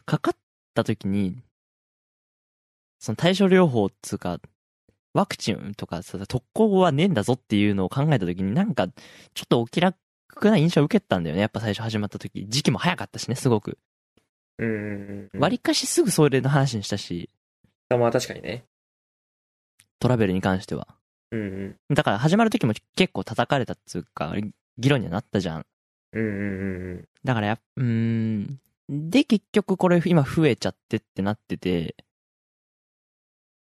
[0.00, 0.36] かかっ
[0.74, 1.42] た時に、
[2.98, 4.38] その対症療法っつうか、
[5.12, 9.96] ワクチンとかさ、特攻はねえんだぞっていうのを考えた時になんか、ちょっとお気楽
[10.42, 11.42] な印象を受けたんだよね。
[11.42, 12.46] やっぱ最初始まった時。
[12.48, 13.78] 時期も早かったしね、すごく。
[14.58, 15.30] うん。
[15.34, 17.30] 割かしすぐそれの話にしたし。
[17.88, 18.64] あ、まあ確かにね。
[19.98, 20.86] トラベルに関しては。
[21.32, 21.94] うんうん。
[21.94, 24.34] だから始まる時も結構叩かれたっつうか、
[24.78, 25.66] 議論にはなったじゃん。
[26.12, 27.08] うんうんうんうん。
[27.24, 28.60] だからやうん、
[28.92, 31.94] で、結局これ今増えちゃってってなってて、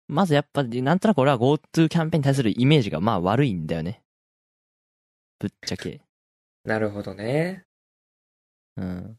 [0.07, 4.01] まずやっぱ、なんとなく俺は GoTo キャンペーンに対するイメージがまあ悪いんだよね。
[5.41, 6.01] ぶっちゃけ。
[6.65, 7.65] なるほどね。
[8.77, 9.01] うん。
[9.11, 9.17] っ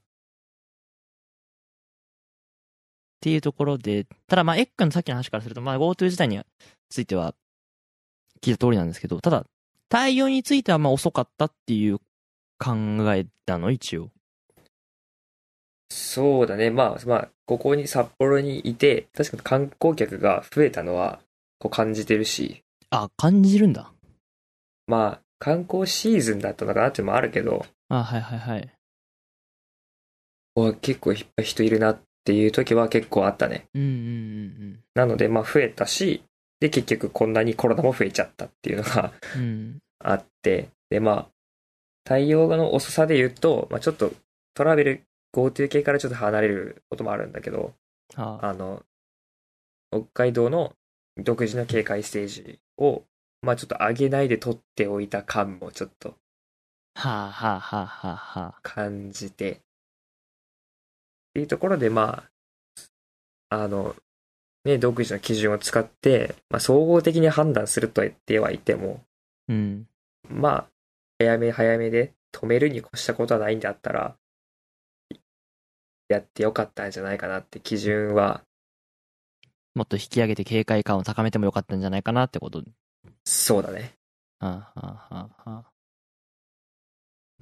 [3.20, 6.42] ていうところで、ただまあ、エックのさっきの話からすると、まあ GoTo 自体に
[6.90, 7.36] ついては
[8.42, 9.46] 聞いた通りなんですけど、ただ、
[9.90, 12.00] 対応についてはまあ遅かったっていう
[12.58, 12.74] 考
[13.14, 14.12] えたの、一応。
[15.92, 16.70] そうだね。
[16.70, 21.20] まあ、まあ、ここに札幌にいて、確かに観光客が増えたのは、
[21.60, 22.64] こう感じてるし。
[22.92, 23.92] あ、感じるんだ。
[24.88, 27.66] まあ、観光シーズンだったのかなっていうのもあるけど。
[27.90, 28.70] あ、はいはいはい。
[30.82, 33.66] 結構いっぱい人いるなっていう時は結構あったね。
[33.74, 34.02] うんうんうんう
[34.66, 34.80] ん。
[34.94, 36.24] なので、まあ増えたし、
[36.60, 39.14] で、結局こんなにコロナも増えちゃったっていうのが
[40.00, 41.28] あって、で、まあ、
[42.04, 44.12] 対応の遅さで言うと、まあちょっと
[44.54, 47.74] トラベル GoTo 系からちょっと離れることもあるんだけど、
[48.16, 48.54] ああ。
[48.54, 48.84] の、
[49.92, 50.74] 北海道の
[51.18, 53.04] 独自の警戒ステージを、
[53.42, 56.16] まあちょっと上げないで取っておいた感もちょっと、
[56.96, 58.60] はあはあはあはあはあ。
[58.62, 59.56] 感じて、っ
[61.34, 62.24] ていうところで、ま
[63.50, 63.96] あ、あの、
[64.66, 69.02] ね、独自の基準を使って、まあ、総合的に判断すると言ってはいても、
[69.48, 69.88] うん、
[70.28, 70.68] まあ、
[71.18, 74.16] 早め早めで止めるに越したことはないんだったら、
[76.10, 78.42] やってよかったんじゃないかなって基準は。
[79.76, 82.64] もっと引き上げて警戒感を高めてもよかったんじゃないかなってこと
[83.24, 83.94] そうだね。
[84.40, 85.72] はあ、はあはあはあ、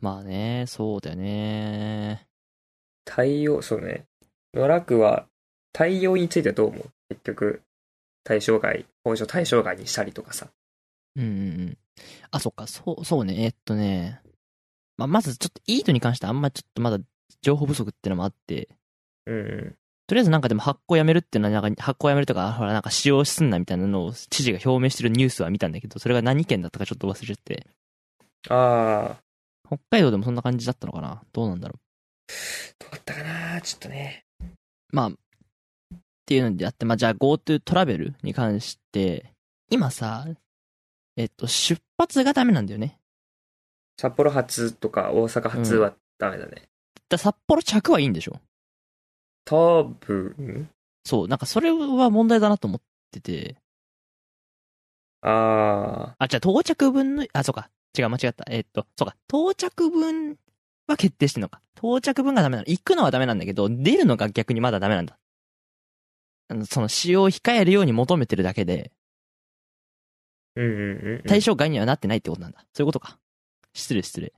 [0.02, 2.28] まあね、そうだよね。
[3.06, 4.06] 対応、そうね。
[4.54, 5.28] 野良区は
[5.72, 6.92] 対応についてはどう思う？
[7.10, 7.62] 結局、
[8.26, 10.48] 対象外、法上対象外にしたりとかさ。
[11.16, 11.34] うんうんう
[11.68, 11.78] ん。
[12.32, 14.22] あ、そっか、そう、そうね、えっとね。
[14.98, 17.00] まあ、まずちょっとイートに関してあんまちょっとまだ
[17.42, 18.70] 情報不足ってのもあって、
[19.26, 19.76] うん、
[20.08, 27.68] とりあえずなんかでも発行やめるっていうのは、なんか発行やめるとか、ほらなんか使用すんなみたいなのを知事が表明してるニュースは見たんだけど、それが何県だったかちょっと忘れちゃって。
[28.50, 29.22] ああ。
[29.68, 31.22] 北海道でもそんな感じだったのかな？
[31.34, 31.80] どうなんだろう？
[32.80, 33.60] どうだったかな？
[33.62, 34.24] ちょっとね。
[34.94, 35.14] まあ、っ
[36.26, 39.34] ていうのであって、まあじゃあ GoTo トラベルに関して、
[39.70, 40.26] 今さ、
[41.18, 42.98] えっと、出発がダメなんだよね。
[44.00, 46.70] 札幌発とか大阪発はダメだね。
[47.10, 48.40] だ札幌着はいいんでしょ？
[49.46, 50.70] 多分
[51.06, 53.56] そう、なんかそれは問題だなと思ってて。
[55.22, 56.24] ああ。
[56.24, 57.70] あ、じゃあ到着分の、あ、そうか。
[57.98, 58.46] 違う、間違った。
[58.50, 59.16] えー、っと、そうか。
[59.30, 60.38] 到着分
[60.86, 61.62] は決定してんのか。
[61.78, 62.68] 到着分がダメなの。
[62.68, 65.18] 行くのはダメなんだけど、出るのが逆にまだダメなんだ。
[66.50, 68.92] あの、その使用を控えるように求めてるだけで、
[70.56, 72.66] うんうんうん、対象外にはなってないってことなんだ。
[72.74, 73.18] そういうことか。
[73.74, 74.34] 失礼失礼。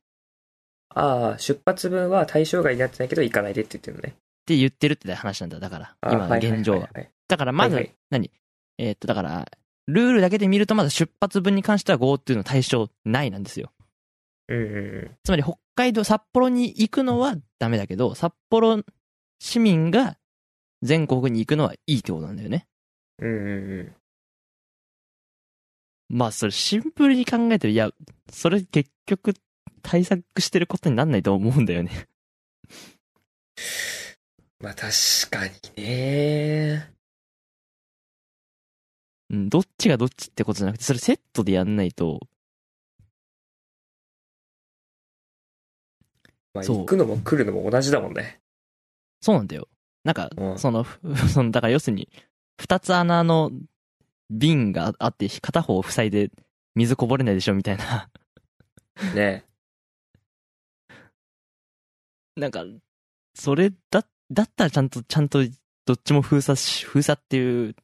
[1.00, 4.10] ああ、出発分は対象外になってないけど行かないでって言ってるのね。
[4.10, 5.96] って言ってるって話なんだ、だから。
[6.12, 6.90] 今の現状は。
[7.28, 8.32] だからまず、はいはい、何？
[8.78, 9.50] えー、っと、だから、
[9.88, 13.72] ルールだけで見るとまだ出発分に関しては GoTo の対象ないなんですよ。
[14.48, 14.80] うんうんう
[15.12, 15.12] ん。
[15.24, 18.84] つまり北海道、札幌に行くのはダメだけど、札幌
[19.40, 20.18] 市民が
[20.82, 22.68] 全国に行くのはいいってことなんだよね。
[23.20, 23.96] うんうんうん。
[26.10, 27.74] まあ、それシンプルに考えてる。
[27.74, 27.92] いや、
[28.32, 29.34] それ結局
[29.80, 32.08] 対策してることになんないと思うんだよね
[34.60, 34.92] まあ確
[35.30, 36.94] かにね。
[39.30, 42.20] うん、どっちがどっちってことじゃなくて、それセットでやんないと。
[46.54, 48.42] まあ行くのも来るのも同じだもんね。
[49.22, 49.68] そうなんだよ。
[50.04, 50.86] なんか、うん、その、
[51.32, 52.10] その、だから要するに、
[52.60, 53.52] 二つ穴の
[54.30, 56.32] 瓶があって、片方塞いで
[56.76, 58.10] 水こぼれないでしょみたいな
[59.14, 59.46] ね
[62.40, 62.64] なんか、
[63.36, 65.40] それだ、だったらちゃんと、ちゃんと、
[65.86, 67.76] どっちも封鎖し、封鎖っていう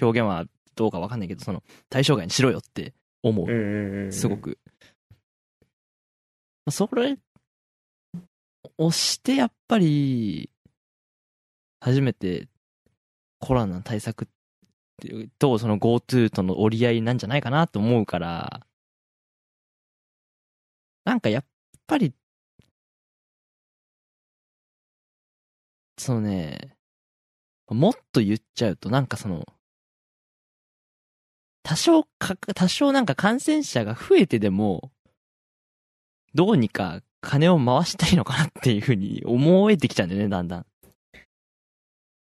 [0.00, 4.12] 表現はどうかわかんないけど、その、対象外にしろよって思う。
[4.12, 4.58] すごく。
[6.70, 7.18] それ、
[8.78, 10.50] 押してやっぱり、
[11.80, 12.48] 初めて
[13.38, 14.28] コロナの対策
[15.38, 18.66] と、その GoTo との折り合いなんじゃないかなと思うから、
[21.04, 21.44] なんかやっ
[21.86, 22.14] ぱり、
[26.00, 26.74] そのね、
[27.68, 29.44] もっと言っちゃうと、なんかその、
[31.62, 34.90] 多少か、多少なんか感染者が増えてでも、
[36.32, 40.66] どうにか金を回したいのかなっていうふうに思えてきちゃうんだよね、だんだん。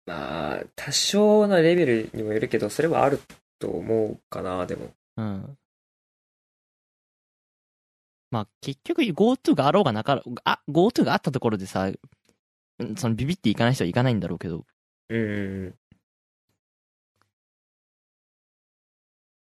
[0.07, 3.21] まあ、多少のレベルにもよるけど、それはある
[3.59, 4.95] と思うかな、でも。
[5.17, 5.59] うん。
[8.31, 11.91] まあ、結局 GoTo があろうがなかろう、あ、GoTo があったところでさ、
[12.97, 14.65] そのビビっていかない人はいかないんだろうけど。
[15.09, 15.75] うん。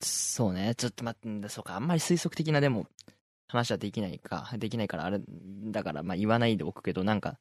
[0.02, 2.88] そうね、ちょっと待ってんだ、そうか、あんまり推測的なでも
[3.48, 5.20] 話はできないか、できないからあれ、
[5.72, 7.40] だからまあ言わないでおくけど、なんか、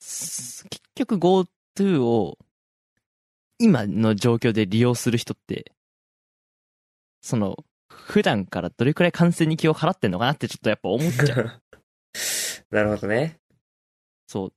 [0.00, 2.38] 結局 Go GoTo を
[3.58, 5.72] 今の状況で利用する人って、
[7.22, 7.56] その、
[7.88, 11.62] 普段からどれくらい感染に気を払ってんのかなってちょっとやっぱ思っちゃう。
[12.70, 13.40] なるほどね。
[14.26, 14.48] そう。
[14.48, 14.52] っ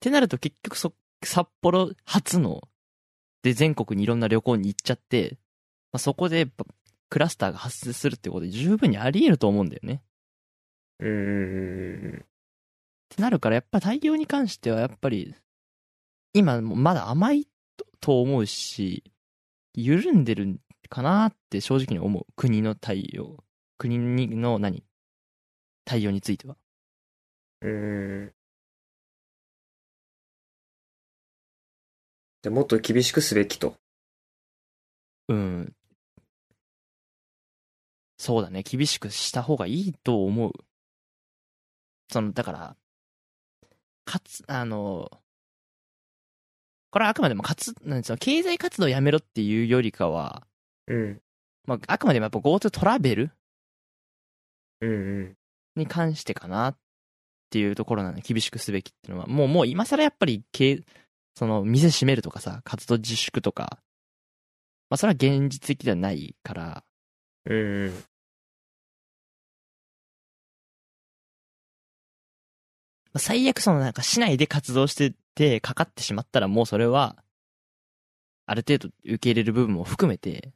[0.00, 0.94] てなると結局そ、
[1.24, 2.68] 札幌初の、
[3.42, 5.38] で全国にいろんな旅行に行っちゃって、
[5.92, 6.48] まあ、そこで
[7.08, 10.02] クラスターが発生するってことで十分にあり得ると思うんだよね。
[11.00, 12.16] うん。
[12.16, 12.26] っ
[13.08, 15.34] てなるからやっぱ対応に関してはやっぱり、
[16.34, 17.48] 今まだ甘い
[18.00, 19.04] と思うし、
[19.74, 22.26] 緩んでるかなって正直に思う。
[22.36, 23.44] 国の対応。
[23.78, 24.84] 国の何？
[25.84, 26.56] 対応については。
[27.62, 28.32] うん。
[32.42, 33.74] じゃもっと厳しくすべきと。
[35.28, 35.74] うん。
[38.16, 38.62] そうだね。
[38.62, 40.52] 厳しくした方がいいと思う。
[42.10, 42.76] その、だから、
[44.04, 45.10] かつ、あの、
[46.90, 50.46] これはあくまでもかつ、なんですよ、経済活動をやめろっていうよりかは、
[50.86, 51.20] うん。
[51.66, 53.30] まあ、あくまでもやっぱ GoTo トラベル
[54.80, 55.36] うんうん。
[55.76, 56.78] に関してかなっ
[57.50, 60.42] ていうところなので、厳しくすべきっていうのは、もう、もう今更やっぱり、
[61.38, 63.78] その、店閉めるとかさ、活動自粛とか、
[64.90, 66.84] まあ、それは現実的ではないから、
[67.46, 68.04] うんうん。
[73.18, 77.16] 最悪そのなんか市内で活動しててかかってしまったらもうそれは、
[78.46, 80.52] ある程度受け入れる部分も含めて、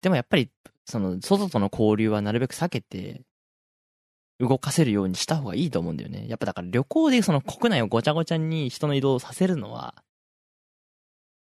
[0.00, 0.48] でもやっぱり、
[0.84, 3.22] その、外との交流はなるべく避けて、
[4.38, 6.26] 動かせるようにした方がいいと思うんだよね。
[6.28, 9.94] やっぱだから旅行でその国内をごちゃごちゃに人の移動させるのは、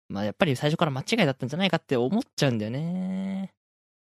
[0.09, 3.55] まあやっぱり最初から間違いだったんじゃないかって思っちゃうんだよね。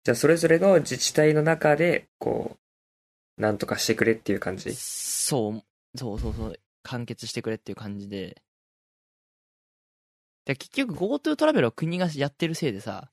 [0.04, 2.58] じゃあそれぞれの自治体の中で、こ
[3.38, 4.74] う、なんとかしてくれっていう感じ？
[4.74, 5.64] そう、
[5.98, 6.60] そうそうそう。
[6.84, 8.42] 完結してくれっていう感じで。
[10.46, 13.10] で結局 GoTo トラベルを国がやってるせいでさ、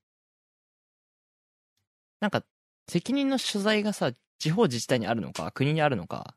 [2.20, 2.44] なんか
[2.88, 6.34] 責任の所在がさ、地方自治体にあるのか、国にあるのか、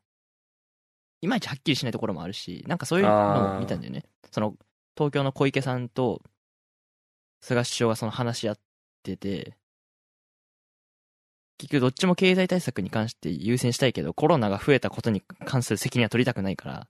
[1.20, 4.04] いまいちはっきりしないところもあるし、なんかそういうのを見たんだよね。
[4.30, 4.54] その、
[4.96, 6.22] 東京の小池さんと、
[7.40, 8.58] 菅首相がその話し合っ
[9.02, 9.56] てて、
[11.58, 16.88] 結局どっちも経済対策に関して優先したいけど、コロナが増えたことに関する責任は取りたくないから、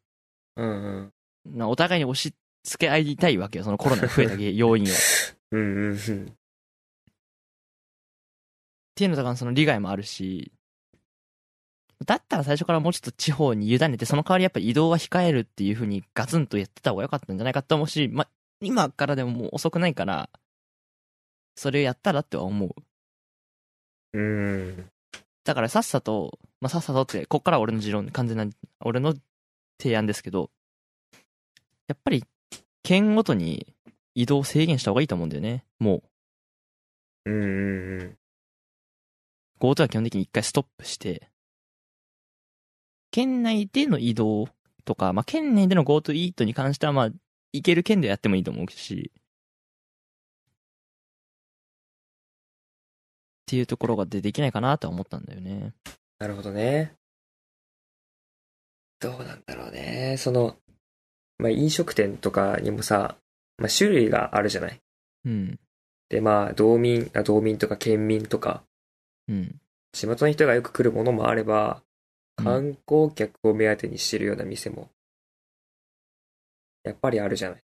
[0.56, 1.12] うん
[1.46, 1.62] うん。
[1.62, 4.86] お互いに押し付け合いたいわけよ、そのコロナが増えた要因を。
[5.52, 6.26] うんうんうん。
[6.26, 6.34] っ
[8.94, 10.52] ていうのとかその利害もあるし、
[12.04, 18.28] だったら最初からもうちょっと地方に委ねて、その代わりやっぱり移動は控えるっていうふうにガツンとやってた方が良かったんじゃないかと思うし、ま、
[18.60, 20.30] 今からでももう遅くないから、
[21.56, 22.74] それをやったらっては思う。
[24.12, 24.90] うん。
[25.44, 28.46] だからさっさと、まあ、さっさとって、こっから俺の持論、完全な、
[28.80, 29.14] 俺の
[29.80, 30.50] 提案ですけど、
[31.88, 32.24] やっぱり、
[32.82, 33.74] 県ごとに
[34.14, 36.02] 移動制限した方がいいと思うんだよね、も
[37.26, 37.30] う。
[37.30, 38.18] うんうんうん。
[39.60, 41.30] GoTo は基本的に一回ストップして、
[43.10, 44.48] 県内での移動
[44.84, 47.10] とか、まあ、県内での GoTo イートに関しては、まあ、
[47.52, 49.12] 行ける県でやってもいいと思うし、
[53.48, 55.72] っていうところがでできないかなとは思ったんだよね。
[56.18, 56.92] なるほどね。
[59.00, 60.16] どうなんだろうね。
[60.18, 60.56] その、
[61.38, 63.16] まあ、飲食店とかにもさ、
[63.56, 64.80] まあ、種類があるじゃない。
[65.24, 65.58] うん。
[66.10, 68.64] で、まあ、道民、あ道民とか県民とか、
[69.28, 69.60] うん。
[69.92, 71.82] 地元の人がよく来るものもあれば、
[72.44, 74.90] 観光客を目当てにしてるような店も、
[76.84, 77.62] やっぱりあるじゃない。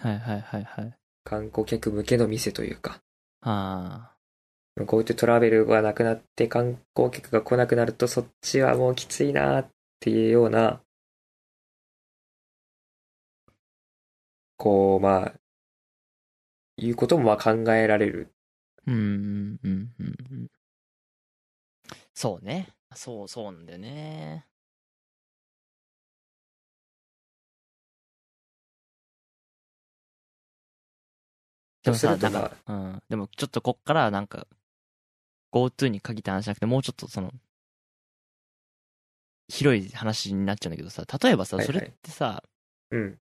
[0.00, 0.98] はいはいはいはい。
[1.24, 3.00] 観光客向けの店というか。
[3.40, 4.84] はあ。
[4.86, 9.68] こうやってトラベルがなくなって観光客が来なくなるとそっちはもうきついなっ
[9.98, 10.80] っていうような、
[14.56, 15.34] こう、まあ、
[16.76, 18.32] いうこともまあ考えられる。
[18.86, 20.48] うん、うん、うん、うん。
[22.18, 22.74] そうね。
[22.96, 24.44] そう、そうなんだよね。
[31.84, 33.02] でもさ、なんか、うん。
[33.08, 34.48] でもちょっとこっからなんか、
[35.52, 37.30] GoTo に限った話じゃなくて、もうちょっとその、
[39.48, 42.42] 広い話になっちゃうんだけどさ、例えばさ、はいはい、それってさ、
[42.90, 43.20] うん。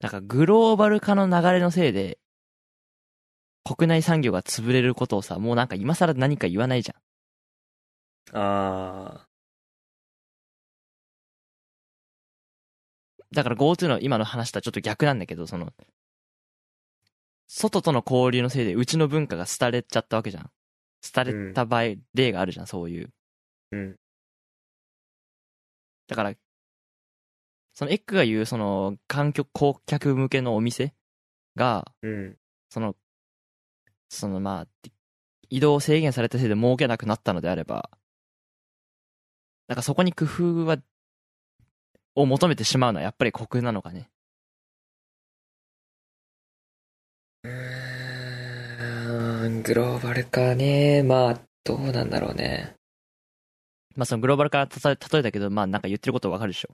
[0.00, 2.18] なんかグローバル化の流れのせいで、
[3.64, 8.36] 国内産業が潰れることをさ、もうなんか今更何か言わないじゃん。
[8.36, 9.26] ああ。
[13.32, 15.72] だから GoTo の今の話とはちょっと逆なんだけど、その、
[17.46, 20.50] 外との交流のせいでうちの文化が廃れちゃったわけじゃん。
[21.14, 23.10] 廃れた場合、うん、例があるじゃん、そういう。
[23.72, 23.96] うん。
[26.08, 26.34] だから、
[27.72, 30.94] そのエッグが言う、その、観光客向けのお店
[31.56, 32.36] が、うん。
[32.68, 32.96] その、
[34.10, 34.88] そのまあ、
[35.48, 37.88] 移動制限されたせいで儲けなくなったのであれば、
[39.68, 40.78] なんかそこに工夫は、
[42.16, 44.10] を求めてしまうのはやっぱり酷なのかね。
[47.44, 51.04] うーん、グローバル化ね。
[51.04, 52.74] まあ、どうなんだろうね。
[53.94, 56.70] まあそのグローバル化例えたけど、まあなんか言ってることわかるでしょ。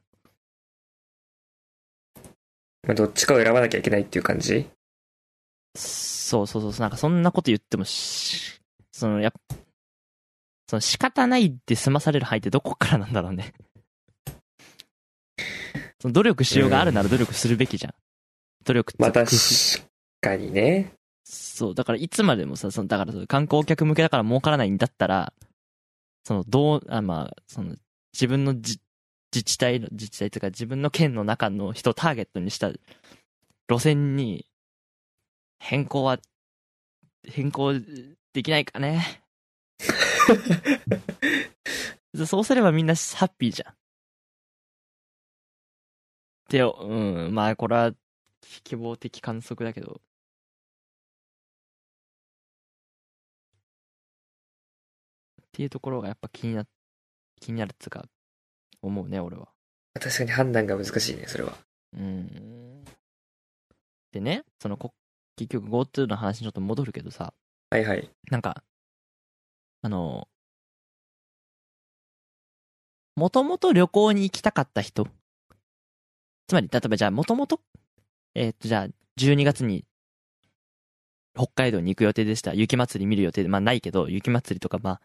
[2.82, 4.70] まあどっちかを選ばなきゃいけないっていう感じ？
[6.26, 8.60] そうそうそう、なんかそんなこと言ってもし、
[8.90, 9.32] そのや
[10.68, 13.54] その仕方ないで済まされる範囲ってどこからなんだろうね。
[16.02, 17.94] その努力しようがあるなら努力するべきじゃん。
[18.64, 19.00] 努力って。
[19.00, 19.30] まあ確
[20.20, 20.94] かにね。
[21.22, 25.32] そう、だからいつまでもさ、その、だから観光客向けだから儲からないんだったら、
[26.24, 27.76] その、どう、あまあ、その、
[28.12, 28.80] 自分の自
[29.30, 32.72] 治体の、自治体というか自分の県の中の人をターゲットにした
[33.68, 34.44] 路線に
[35.58, 36.18] 変更は、
[37.24, 37.72] 変更
[38.32, 39.22] できないかね。
[42.26, 43.74] そうすればみんなハッピーじゃん。
[46.48, 47.92] で、うん、まあこれは
[48.64, 50.00] 希望的観測だけど。
[55.42, 56.66] っていうところがやっぱ気にな、
[57.40, 58.04] 気になるっつうか、
[58.82, 59.48] 思うね、俺は。
[59.94, 61.56] 確かに判断が難しいね、それは。
[61.94, 62.84] うん。
[64.12, 64.92] でね、そのこ、
[65.36, 67.34] 結局 GoTo の話にちょっと戻るけどさ。
[67.70, 68.10] はいはい。
[68.30, 68.62] なんか、
[69.82, 70.28] あの、
[73.16, 75.06] もともと旅行に行きたかった人。
[76.46, 77.60] つまり、例えばじゃあ、もともと、
[78.34, 79.84] えー、っと、じゃあ、12月に、
[81.34, 82.54] 北海道に行く予定でした。
[82.54, 85.00] 雪祭り見る予定で、まあないけど、雪祭りとか、まあ、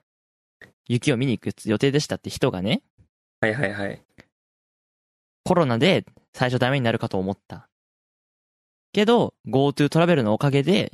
[0.87, 2.83] 雪を見に行く予定でしたって人がね。
[3.41, 4.01] はいはいはい。
[5.43, 7.67] コロナで最初ダメになるかと思った。
[8.93, 10.91] けど、GoTo トラベルのおかげで、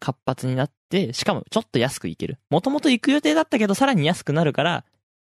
[0.00, 2.38] 活発になって、しかもちょっと安く行ける。
[2.50, 4.84] もともと行く予定だったけど、さらに安くなるから、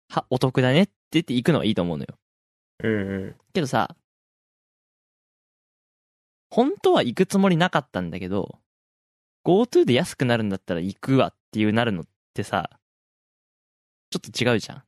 [0.09, 2.15] は、お得だねって言って行くのはいいと思うのよ。
[2.83, 3.35] うんうん。
[3.53, 3.95] けどさ、
[6.49, 8.59] 本当は行くつもりなかったんだけど、
[9.45, 12.69] GoTo で安くなるんだったら行くわっていうなるのってさ、
[14.09, 14.83] ちょっと違うじゃん。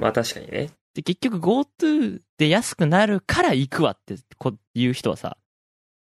[0.00, 0.70] まあ確かにね。
[0.94, 5.36] で、結局 GoTo で安くなるから行くわってこ言う人はさ、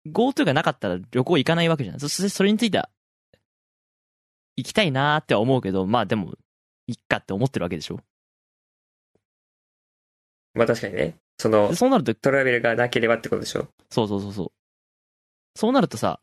[0.07, 2.01] GoTo がなかったら旅行行かないわけじゃん。
[2.01, 2.89] そしてそれについては、
[4.57, 6.35] 行きたいなーって思うけど、まあでも、
[6.87, 8.01] いっかって思ってるわけでしょ。
[10.55, 11.17] まあ確かにね。
[11.39, 13.69] その、そうなると、トラベルがなければってことでしょ。
[13.91, 14.53] そうそうそうそう。
[15.55, 16.21] そうなるとさ、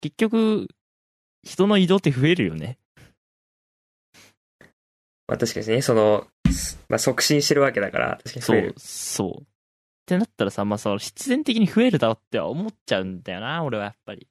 [0.00, 0.68] 結局、
[1.42, 2.78] 人の移動って増えるよね。
[5.28, 6.26] まあ確かにね、その、
[6.88, 8.74] まあ促進してるわけだから、確かに増える。
[8.76, 9.46] そう、そう。
[10.06, 14.28] ってなったらさ、まあその必然的に増えるだろうって思っちゃうんだよな、俺はやっぱり。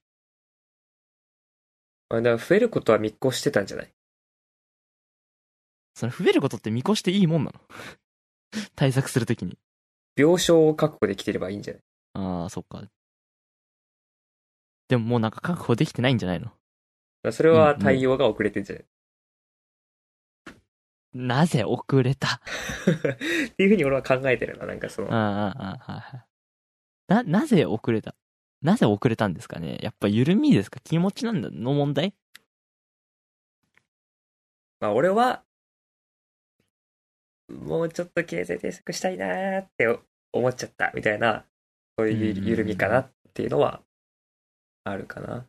[2.08, 3.92] あ、だから増えることは見越してたんじゃない？
[5.96, 7.60] その増えることって見越していいもんなの？
[8.76, 9.58] 対策するときに。
[10.16, 11.84] 病床を確保できてればいいんじゃない？
[12.14, 12.82] ああ、そっか。
[14.88, 16.54] でももうなんか確保できてないんじゃないの？
[17.34, 18.86] それは対応が遅れてんじゃない、
[21.18, 22.28] なぜ遅れた？
[22.36, 22.40] っ
[23.56, 25.08] ていうふうに俺は考えてるな、なんかその。
[25.08, 25.80] な、
[27.24, 28.16] なぜ遅れた？
[28.62, 29.78] なぜ遅れたんですかね？
[29.82, 30.82] やっぱ緩みですか？
[30.84, 32.14] 気持ちなんだの問題？
[34.82, 35.44] まあ俺は、
[37.50, 39.98] もうちょっと経済対策したいなーって
[40.34, 41.46] 思っちゃったみたいな、
[41.98, 43.82] そういう緩みかなっていうのは
[44.84, 45.48] あるかな。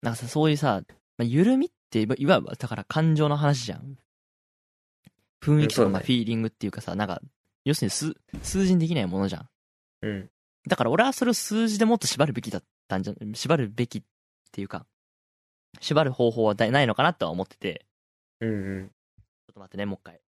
[0.00, 0.80] なんかさ、そういうさ、
[1.18, 3.98] まあ、緩みっていわばだから感情の話じゃん。
[5.42, 7.20] 雰囲気とかフィーリングっていうかさ、なんか、
[7.64, 9.48] 要するに数、数字にできないものじゃん。
[10.02, 10.30] うん。
[10.68, 14.02] だから俺はそれを数字でもっと縛るべきだったんじゃ、縛るべきっ
[14.52, 14.86] ていうか、
[15.80, 17.86] 縛る方法はないのかなとは思ってて。
[18.40, 18.52] うんう
[18.84, 18.88] ん。
[18.88, 18.92] ちょ
[19.52, 20.21] っと待ってね、もう一回。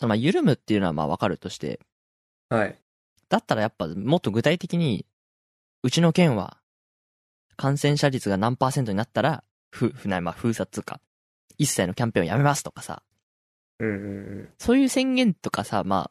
[0.00, 1.78] そのまあ緩むっていうのはまあわかるとして。
[2.48, 2.76] はい。
[3.28, 5.06] だったらやっぱもっと具体的に、
[5.82, 6.58] うちの県は
[7.56, 10.98] 感染者率が何パーセントになったら、ふ、ふな、まあ封鎖つうか、
[11.58, 13.02] 一切のキャンペーンをやめますとかさ。
[13.78, 13.98] うんうんう
[14.44, 14.48] ん。
[14.58, 16.10] そういう宣言とかさ、ま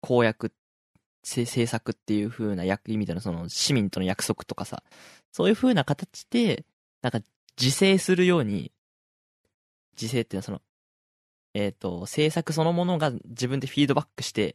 [0.00, 0.52] 公約、
[1.22, 4.82] 政策っていう風な役、意味でのその市民との約束とかさ、
[5.30, 6.64] そういう風な形で、
[7.02, 7.20] なんか
[7.56, 8.72] 自制するように、
[10.00, 10.60] 自制っていうのはその、
[11.58, 14.54] えっ、ー、と、制作そのものが自分でフィードバックして、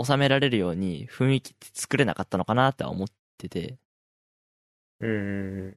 [0.00, 3.76] 収められるように雰囲気って作れなかったのかなって思ってて。
[5.00, 5.76] うん。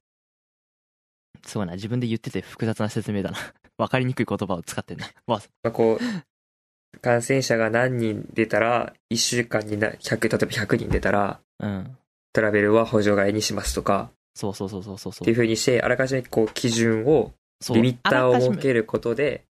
[1.44, 3.38] そうな、自分で言ってて複雑な説明だな。
[3.76, 5.10] わかりにくい言葉を使ってんな。
[5.26, 11.98] まあ、こう、感染者が何人出たら、1週間にな100、例えば100人出たら、うん。
[12.32, 15.10] トラベルは補助外にしますとか、そうそうそうそうそう。
[15.10, 17.32] っていうふうにして、あらかじめこう基準を、
[17.72, 19.44] リミッターを設けることで、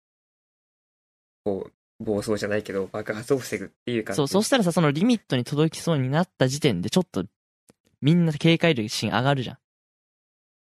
[1.45, 4.17] こう、暴走じゃないけど、爆発を防ぐっていう感じ。
[4.17, 7.25] そう、そしたらさ、そのリミットに届きそうになった時点で、ちょっと、
[8.01, 9.57] みんな警戒力心上がるじゃん。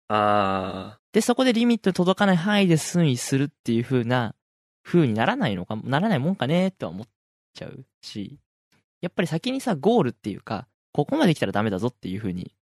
[0.07, 0.99] ああ。
[1.11, 4.35] で、そこでリミットに届かない範囲で推移するっていう風な、
[4.83, 7.07] 風にならないのか、ならないもんかねって思っ
[7.53, 8.39] ちゃうし、
[9.01, 12.53] やっぱり先にさ、ゴールっていうか、ここまで来たらダメだぞっていう風に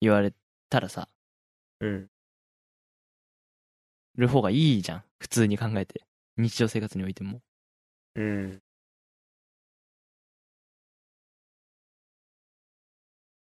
[0.00, 0.32] 言われ
[0.70, 1.08] たらさ、
[1.80, 2.10] うん。
[4.16, 5.04] る方がいいじゃん。
[5.18, 6.02] 普通に考えて。
[6.36, 7.40] 日常生活においても。
[8.14, 8.52] うん。
[8.52, 8.62] だか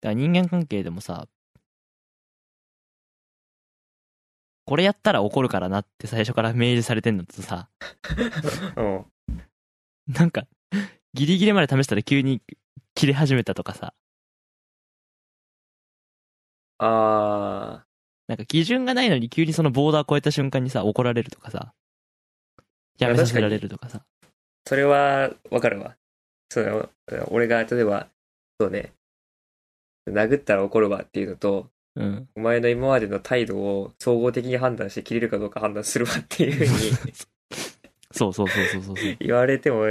[0.10, 1.28] ら人間関係でもさ、
[4.66, 7.70] これやったら怒るからなって最初から明示されてんのとさ、
[10.08, 10.44] なんか、
[11.14, 12.42] ギリギリまで試したら急に
[12.96, 13.94] 切れ始めたとかさ。
[16.80, 17.91] あー。
[18.32, 21.74] なんか基準がないのに急にそのボーダー超えた瞬間にさ、怒られるとかさ。
[22.98, 24.06] やめさせられるとかさ。
[24.66, 25.98] それは、わかるわ。
[26.50, 28.08] そうだ、俺が、例えば、
[28.58, 28.94] そうね、
[30.10, 31.68] 殴ったら怒るわっていうのと、
[31.98, 36.70] うん、お前の今までの態度を総合的に判断して切れるかどうか判断するわっていうふうに
[38.14, 39.84] そうそうそうそうそう言われても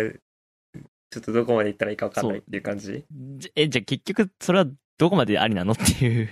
[1.10, 3.04] ちょっとどこまで行ったらいいか分かんないっていう感じ？
[3.54, 4.66] え、じゃあ結局、それは
[4.96, 6.30] どこまでありなのっていう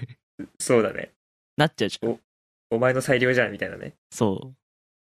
[0.59, 1.13] そうだね。
[1.59, 2.11] なっちゃうじゃん。
[2.11, 2.21] お、
[2.71, 3.95] お前の裁量じゃん、みたいなね。
[4.11, 4.55] そ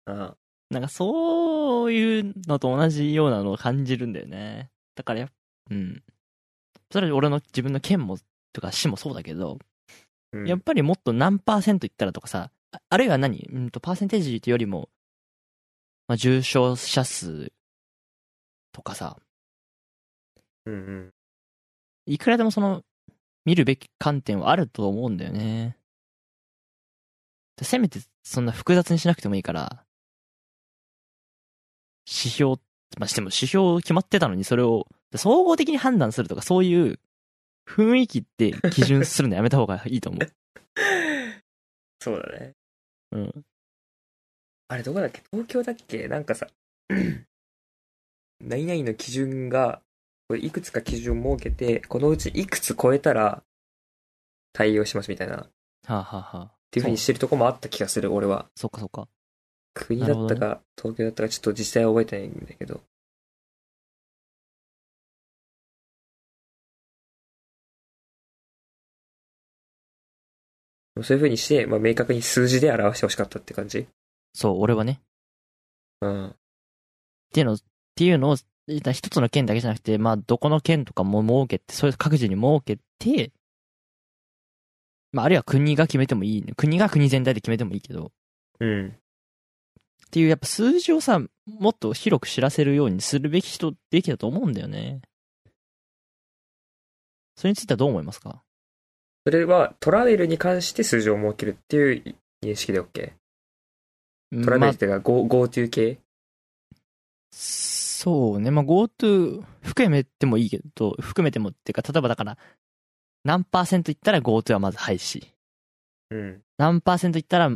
[0.08, 0.12] う。
[0.12, 0.38] ああ。
[0.70, 4.70] なんかそういうのと同じようなのを感じるんだよね。
[4.96, 5.30] だからや
[5.70, 6.04] うん。
[6.92, 8.18] それは俺の自分の剣も、
[8.52, 9.60] とか死もそうだけど、
[10.34, 12.52] うん、やっぱりもっと何パーセントいったらとかさ、
[12.90, 13.48] あるいは何？
[13.50, 14.90] うんと、パーセンテージっていうよりも、
[16.08, 17.52] まあ、重症者数
[18.74, 19.18] とかさ、
[20.66, 21.14] うんうん。
[22.08, 22.84] いくらでもその、
[23.46, 25.77] 見るべき観点はあると思うんだよね。
[27.64, 29.84] せめてそんな複雑にしなくてもいいから、
[32.08, 32.56] 指標、
[32.98, 37.00] まあ、しても指標決まってたのにそれを総合的に判断するとかそういう
[37.68, 40.32] 雰囲気って基準するのやめた方がいいと思う。
[42.00, 42.54] そうだね。
[43.12, 43.46] うん。
[44.70, 45.24] あれどこだっけ？
[45.32, 46.08] 東京だっけ？
[46.08, 46.48] なんかさ、
[48.40, 49.82] 何々の基準が
[50.30, 53.44] これいくつか基準を設けて、このうちいくつ超えたら
[54.54, 55.36] 対応しますみたいな。
[55.38, 55.50] は
[55.88, 58.48] あ、はあはあ、っていうふうにしてるとこもあった気がする、俺は。
[58.56, 59.08] そっかそっか。
[59.74, 62.82] 国だったか、東京だったか、ちょっと実際は覚えてないんだけど。
[71.04, 73.88] そういうふうにして、まあ、明確に数字で表してほしかったって感じ？
[74.34, 75.00] そう、俺はね。
[76.02, 76.28] うん。
[76.30, 76.36] っ
[77.32, 77.60] ていうの、っ
[77.96, 78.36] ていうのを
[78.68, 83.32] 一つの県だけじゃなくて、まあ、どこの県とかも設けて、そういう各自に設けて、
[85.18, 88.12] まあ、あるいは国が決めてもいい、国が国全体で決めてもいいけど、
[88.60, 88.88] うん。
[88.90, 95.02] っていう、やっぱ数字をさ、もっと広く知らせるようにするべき人できたと思うんだよね。
[97.36, 98.44] それについてはどう思いますか？
[99.26, 103.14] それはトラベルに関して数字を設けるっていう認識で OK?
[104.44, 106.00] トラベルっていうか GoTo 系
[107.32, 108.52] そうね。
[108.52, 112.38] まあ、GoTo 含めてもいいけど、含めてもっていうか、例えばだから、
[113.24, 115.28] 何パーセントいったら GoTo はまず廃止。
[116.12, 116.42] うん。
[116.58, 117.52] 何パーセントいったら、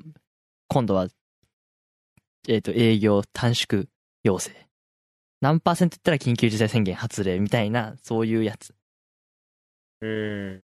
[0.68, 1.08] 今度は、
[2.48, 3.86] えっ、ー、と、営業短縮
[4.24, 4.52] 要請。
[5.42, 8.76] 何パーセントいったら緊急事態宣言発令みたいな、そういうやつ。
[10.02, 10.64] うん。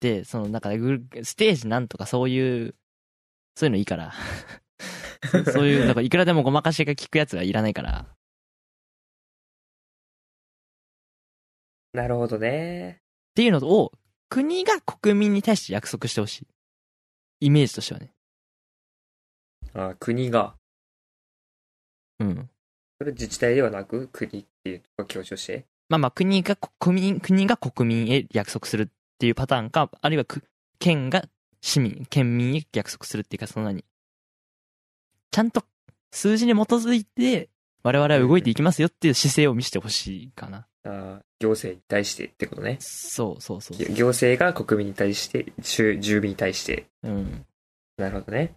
[0.00, 2.74] で、その、なんか、ステージなんとかそういう、
[3.54, 4.14] そういうのいいから
[5.52, 8.06] そういう、なんかいくらでもごまかしが効くやつはいらないから。
[11.92, 13.02] なるほどね。
[13.32, 13.92] っていうのを、
[14.32, 16.46] 国が国民に対して約束してほしい。
[17.40, 18.14] イメージとしてはね。
[19.74, 20.54] あ国が。
[22.18, 22.48] うん。
[22.98, 25.66] それ自治体ではなく、国っていうとか強調して。
[25.90, 30.24] まあまあ、国が国民、国が国民へ約束するっていうパターンか、あるいは
[30.78, 31.26] 県が
[31.60, 33.84] 市民、県民へ約束するっていうか、その何
[35.30, 35.62] ちゃんと
[36.10, 37.50] 数字に基づいて、
[37.82, 40.66] 我々は動いていきますよっていう姿勢を見せてほしいかな。
[40.84, 42.76] あ行政に対してってことね。
[42.80, 46.86] そうそうそう行政が国民に対して、住民に対して。
[47.02, 47.46] うん。
[47.96, 48.54] なるほどね。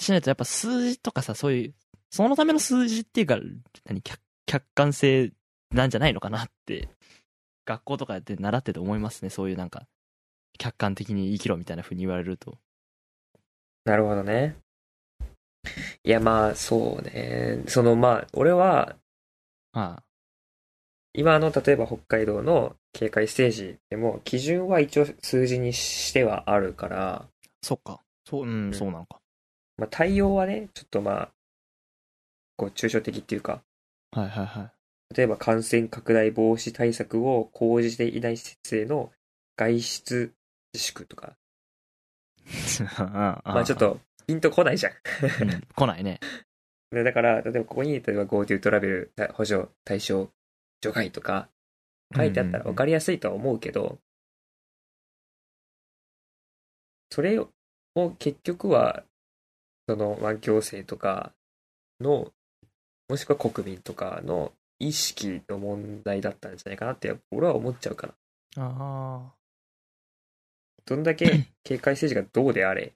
[0.00, 1.74] しないとやっぱ数字とかさ、そういう、
[2.10, 3.38] そのための数字っていうか、
[3.84, 5.30] 何、客客観性
[5.70, 6.88] なんじゃないのかなって、
[7.66, 9.28] 学校とかで習ってて思いますね。
[9.28, 9.86] そういうなんか、
[10.58, 12.56] 客観的に生きろみたいな風に言われると。
[13.84, 14.56] なるほどね。
[16.02, 17.62] いや、まあ、そうね。
[17.66, 18.96] その、まあ、俺は、
[19.72, 20.02] はあ、
[21.18, 27.26] 今の、例えば北海道の警戒ステージでも、基準は一応数字にしてはあるから。
[27.60, 28.00] そっか。
[28.24, 29.18] そう、うん、うん、そうなのか。
[29.78, 31.28] まあ、対応はね、ちょっとまあ、
[32.56, 33.62] こう、抽象的っていうか。
[34.12, 34.70] はいはいは
[35.12, 35.16] い。
[35.16, 39.10] 例えば感染拡大防止対策を講じていない施設への
[39.56, 40.32] 外出
[40.72, 41.32] 自粛とか。
[42.96, 43.98] まあちょっと、
[44.28, 46.20] ピンとこないじゃんうん、来ないね。
[46.94, 50.30] だから、例えばここに、例えば GoTo トラベル補助対象
[50.80, 51.48] 除外とか
[52.14, 53.98] 書いてあったら分かりやすいとは思うけど、
[57.10, 57.50] それを
[58.18, 59.04] 結局は、
[59.88, 61.32] その、まあ、行政とか
[62.00, 62.32] の、
[63.08, 68.14] もしくは国民とかの意識の問題だったんじゃないかなって、俺は思っちゃうかな。
[68.62, 69.34] ああ。
[70.84, 72.94] どんだけ 警戒政治がどうであれ。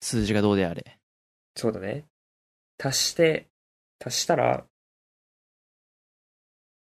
[0.00, 0.98] 数字がどうであれ。
[1.56, 2.06] そうだね。
[2.82, 3.46] 足して、
[4.04, 4.66] 足したら、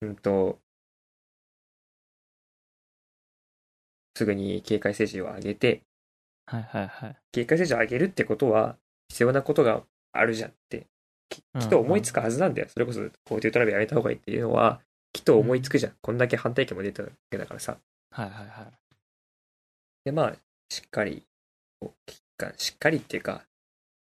[0.01, 0.59] うんと、
[4.15, 5.83] すぐに警戒政治を上げて、
[6.45, 7.17] はいはいはい。
[7.31, 8.77] 警戒政治を上げるってことは、
[9.09, 10.87] 必要なことがあるじゃんって、
[11.29, 12.69] きっと思いつくはずなんだよ。
[12.69, 14.81] それこそ GoTo トラベルやめた方がいいっていうのは、
[15.13, 15.93] きっと思いつくじゃん。
[16.01, 17.77] こんだけ反対意見も出たわけだからさ。
[18.11, 18.73] はいはいはい。
[20.05, 20.35] で、まあ、
[20.69, 21.25] しっかり、
[22.05, 23.45] 危機感、しっかりっていうか、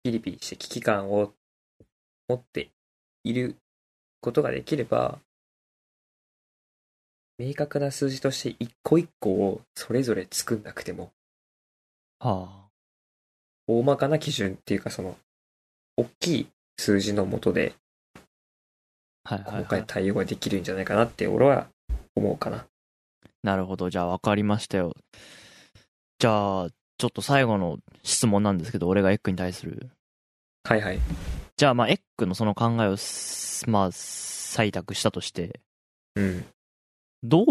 [0.03, 1.33] ピリピリして危機感を
[2.27, 2.71] 持って
[3.23, 3.55] いる
[4.21, 5.19] ことができれば、
[7.37, 11.11] 明確な数字として一個一個をそれぞれ作んなくても、
[12.19, 12.69] はあ、
[13.67, 15.17] 大まかな基準っていうかその、
[15.97, 17.73] 大きい数字のもとで、
[19.25, 21.67] 今回対応ができるんじゃないかなって俺は
[22.15, 22.65] 思うかな。
[23.41, 23.89] なるほど。
[23.89, 24.93] じゃあ分かりましたよ。
[26.19, 26.67] じゃあ、
[26.97, 29.89] ちょっと最後の質問なんですけど、俺がエッグに対する。
[30.63, 30.99] はいはい。
[31.57, 32.95] じゃあ、まあ、エッグのその考えを、
[33.67, 35.59] まあ、採択したとして、
[36.15, 36.45] うん。
[37.23, 37.45] どう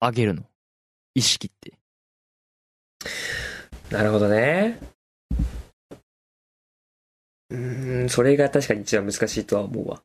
[0.00, 0.42] 上げるの？
[1.14, 1.78] 意識って。
[3.90, 4.80] なるほどね。
[7.50, 10.02] うん、それが確かに一番難しいとは思うわ。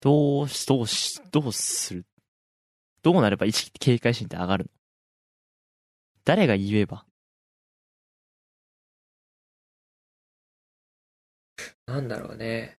[0.00, 2.06] どうし、どうし、どうする？
[3.02, 4.70] どうなれば意識、警戒心って上がるの？
[6.24, 7.04] 誰が言えば
[11.88, 12.76] なんだろうね。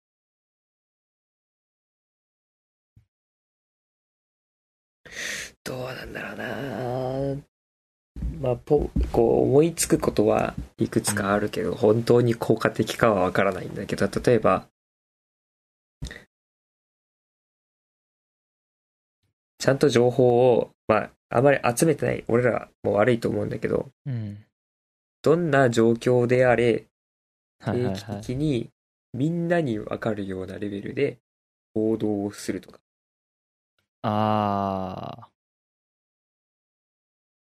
[5.64, 7.42] どうなんだろうな。
[8.42, 14.68] まあ、ぽ、こう思いつくことはいくつかあるけど、本当に効果的かはわからないんだけど、例えば、
[19.58, 24.44] ちゃんと情報を、まあ、あまり集めてない俺らも悪いと思うんだけど、うん、
[25.22, 26.84] どんな状況であれ、
[27.64, 28.70] 定期的に
[29.12, 31.18] みんなにわかるようなレベルで
[31.74, 32.80] 行動をするとか。
[34.02, 35.28] あー。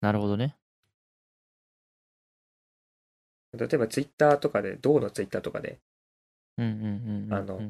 [0.02, 0.56] なるほどね。
[3.54, 5.80] 例えばツイッターとかで、銅のツイッターとかで、
[6.58, 7.68] うんうんうん、うん、あの、や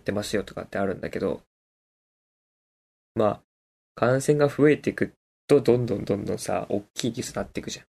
[0.00, 1.42] ってますよとかってあるんだけど、
[3.14, 3.42] まあ、
[3.94, 5.14] 感染が増えていく
[5.46, 7.86] と、どんどんどんどんさ、大きいニュースになっていくじゃん。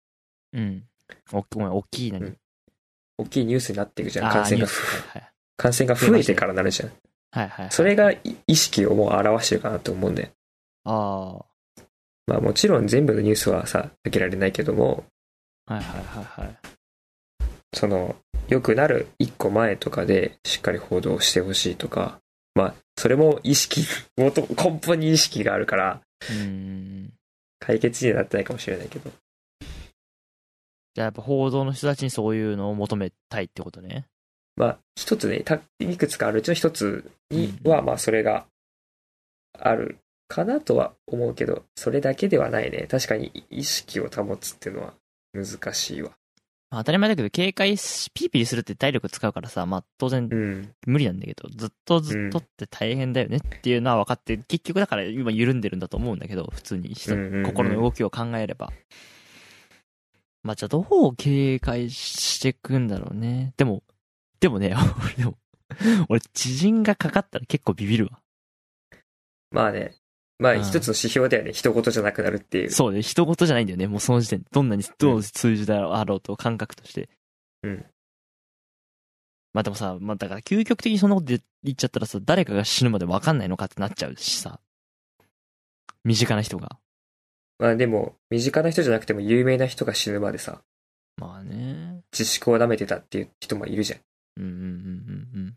[0.58, 0.88] うん。
[1.32, 2.38] おごめん、大きい何、うん、
[3.22, 4.68] 大きいニュースになっていくじゃん、感染が。
[5.56, 6.88] 感染が増えてからなるじゃん。
[7.32, 8.12] はいはい、はい、それが
[8.46, 10.28] 意識をもう表してるかなと思うんだよ。
[10.84, 11.82] ああ。
[12.26, 15.04] まあもちろん全部のニュースはさ、避けられないけども、
[15.66, 16.58] はいはいはいはい。
[17.74, 18.16] その、
[18.48, 22.20] 良くなる一個前とかでしっかり報道してほしいとか、
[22.54, 23.82] まあ、それも意識、
[24.16, 26.00] もと根本に意識があるから、
[27.60, 29.10] 解決にはなってないかもしれないけど。
[30.94, 34.06] じゃあやっぱ報道の人たちにそういうのを求めたいってことね。
[34.56, 38.44] まあ、一つね、たいくつかあるうちの一つには、まあ、それが
[39.58, 42.86] あるかなとは思うけど、それだけではないね。
[42.90, 44.94] 確かに意識を保つっていうのは
[45.34, 46.10] 難しいわ。
[46.70, 50.26] まあ、当たり前だけど、警戒し、ピーピーするって体力使うからさ、まあ当然
[50.86, 57.14] 無理なんだけど、うん、ずっとずっとって大変だよねっていうのは分かって、結局だから今緩んでるんだと思うんだけど、普通に人、
[57.44, 58.72] 心の動きを考えれば。
[60.42, 63.54] まあじゃあどう警戒していくんだろうね。
[63.56, 63.82] でも、
[64.40, 64.74] でもね、
[65.04, 65.38] 俺でも、
[66.08, 68.20] 俺知人がかかったら結構ビビるわ。
[69.50, 69.94] まあね、
[70.38, 71.52] まあ一つの指標だよね。
[71.52, 72.70] 人事じゃなくなるっていう。
[72.70, 73.02] そうね。
[73.02, 73.86] 人事じゃないんだよね。
[73.86, 74.46] もうその時点で。
[74.50, 77.08] どんなに、どの数字だろうと感覚として。
[77.62, 77.86] うん。
[79.52, 84.58] まあでもさ、まあだから究極的にそんなこと言っちゃったらさ、誰かが死ぬまで分かんないのかってなっちゃうしさ。
[86.04, 86.78] 身近な人が。
[87.58, 90.62] まあでも、身近な人じゃなくても有名な人が死ぬまでさ、
[91.16, 92.00] まあね。
[92.12, 94.00] 自粛を舐めてたっていう人もいるじゃん。
[94.36, 94.66] うんうんうんうん
[95.34, 95.54] うん。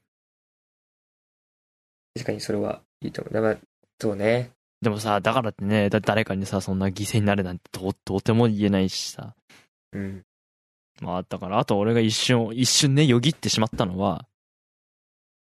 [2.15, 3.33] 確かにそれはいいと思う。
[3.33, 3.57] だから、
[3.99, 4.51] そうね。
[4.81, 9.33] でもさ、だからってね、だ誰かにさ、そんな犠牲になるなんてととても言えないしさ。
[9.93, 10.23] うん。
[11.01, 14.25] まあだから、あと俺が一瞬、一瞬ね、よぎってしまったのは、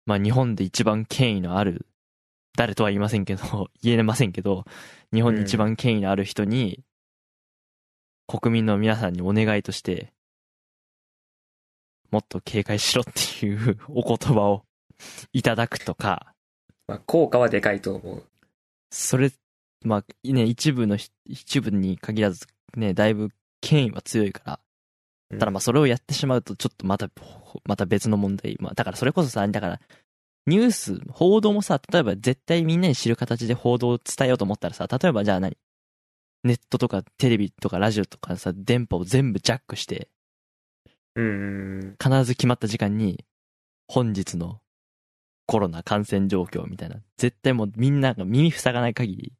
[0.05, 1.85] まあ日本で一番権威のある、
[2.59, 4.65] 誰とは言いませんけど、 言えませんけど、
[5.13, 6.83] 日本に一番権威のある人に、
[8.27, 10.11] 国民の皆さんにお願いとして、
[12.11, 13.05] もっと警戒しろっ
[13.39, 14.65] ていう お言葉を
[15.31, 16.35] いただくとか、
[16.85, 18.27] まあ、効果はでかいと思う。
[18.91, 19.31] それ、
[19.85, 22.45] まあね、一部のひ、一部に限らず、
[22.75, 23.29] ね、だいぶ
[23.61, 24.59] 権威は強いから、
[25.31, 28.57] うんただまあそれをやってしまうとちょっとまた、ほまた別の問題。
[28.59, 29.79] まあだからそれこそさ、だから、
[30.49, 35.57] ニュース、報道もさ、例えば絶対みんなに知る形で報道を伝えようと思ったらさ、例えばじゃあ何？
[36.43, 40.09] ネットとかテレビとかラジオとかさ、電波を全部ジャックして、
[41.15, 41.25] うん。
[41.25, 43.25] うん必ず決まった時間に、
[43.87, 44.59] 本日の
[45.45, 49.33] コロナ感染状況みたいな、絶対もうみんなが耳塞がない限り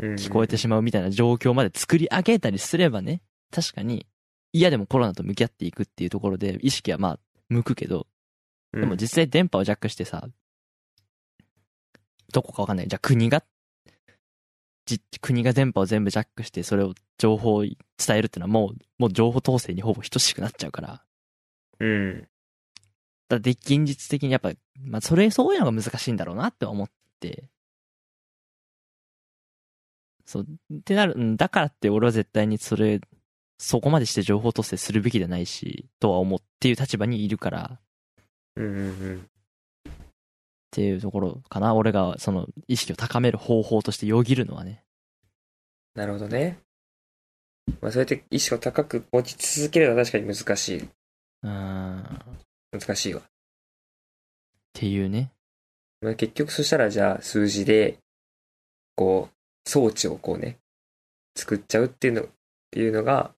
[0.00, 4.06] 聞こえてしまうみたいな状況まで作り上げたりすればね、確かに
[4.52, 7.18] 嫌でもコロナと向き合っていくっていうところで意識はまあ
[7.48, 8.06] 向くけど、
[8.72, 10.28] うんでも実際電波をジャックしてさ、
[12.32, 12.88] どこかわかんない。
[12.88, 13.44] じゃあ国が、
[14.86, 17.76] じ国が電波を全部ジャックしてそれを情報を伝
[18.10, 21.04] えるってのはもう、もう情報統制にほぼ等しくなっちゃうから。
[21.80, 22.28] うん。
[23.28, 27.48] だって現実的にやっぱ、まあそれ、そういうのが難しいんだろうなって思って。
[30.24, 33.00] そう、ってなる、うんだからって俺は絶対にそれ、
[33.58, 37.80] そこまでして情報統制するべきじゃないし、とは思っていう立場にいるから、
[38.56, 38.80] うんうんう
[39.14, 39.18] ん。
[39.18, 39.94] っ
[40.70, 41.74] ていうところかな。
[41.74, 44.84] 俺がその意識を高める方法としてよぎるのはね。
[45.94, 46.58] なるほどね。
[47.80, 50.78] まあ、そうやって意識を高く持ち続けるのは確かに難しい。
[50.80, 52.00] うーん。
[52.00, 53.22] っ難しいわ。
[54.72, 55.30] ていうね。
[56.00, 57.98] まあ、結局そしたらじゃあ数字で、
[58.96, 60.58] こう、装置をこうね、
[61.36, 62.26] 作っちゃうっていうの、っ
[62.70, 63.32] ていうのが、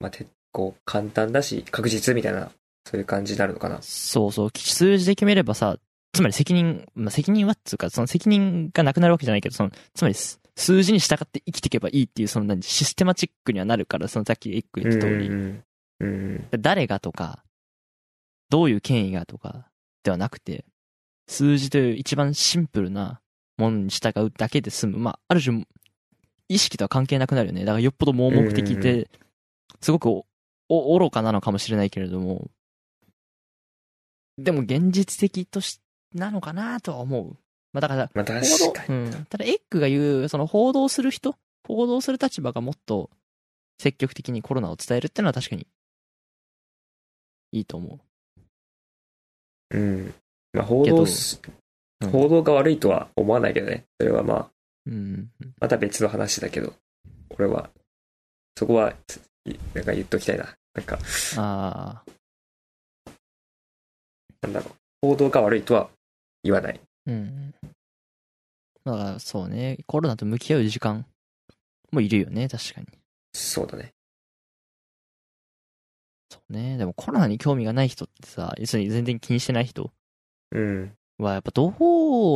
[0.00, 2.50] まあ、てこう、簡単だし、確実みたいな、
[2.86, 3.78] そういう感じになるのかな？
[3.82, 4.50] そうそう。
[4.54, 5.78] 数字で決めればさ、
[6.12, 15.64] つまり責任、まあ、責任はっつうか、その責任がなくなるわけじゃないけど、その、つまりす数字に従って生きていけばいいっていう、その何、システマチックにはなるから、そのさっきエッグ言った通り、うんうん。
[16.00, 17.42] うん誰がとか、
[18.50, 19.66] どういう権威がとか、
[20.02, 20.64] ではなくて、
[21.26, 23.20] 数字という一番シンプルな
[23.56, 24.98] ものに従うだけで済む。
[24.98, 25.64] まあ、ある種、
[26.48, 27.64] 意識とは関係なくなるよね。
[27.64, 29.10] だからよっぽど盲目的で、
[29.80, 30.26] すごくお
[30.68, 32.50] お愚かなのかもしれないけれども、
[34.38, 35.80] でも現実的とし、
[36.14, 37.36] なのかなとは思う。
[37.72, 38.94] まあだから、まあ、確報道かに。
[38.94, 39.26] うん。
[39.28, 43.10] ただ、エッグが言う、その報道する人、報道する立場がもっと
[43.78, 45.66] 積極的にコロナを伝えるってのは確かに、
[47.52, 48.00] いいと思
[49.70, 50.14] うん。
[50.52, 51.54] まあ、報道す、うん
[52.10, 53.86] 報道が悪いとは思わないけどね。
[53.98, 54.50] それはまあ、
[54.86, 54.90] う。
[54.90, 55.30] うん。
[55.58, 56.74] また別の話だけど、
[57.30, 57.70] 俺は、
[58.58, 59.22] そこは、つ
[59.74, 60.54] なんか言っときたいな。
[60.74, 60.98] なんか、
[61.38, 62.12] ああ、
[64.44, 64.74] なんだろう。
[65.08, 65.88] 報道が悪いとは
[66.42, 66.80] 言わない。
[67.06, 67.54] うん。
[68.84, 71.06] だから、そうね、コロナと向き合う時間
[71.90, 72.86] もいるよね、確かに。
[73.32, 73.92] そうだね。
[76.30, 76.76] そうね。
[76.76, 79.90] でもコロナに興味がない人ってさ、要するに全然気にしてない人
[80.52, 80.92] うん。
[81.18, 81.68] は、やっぱど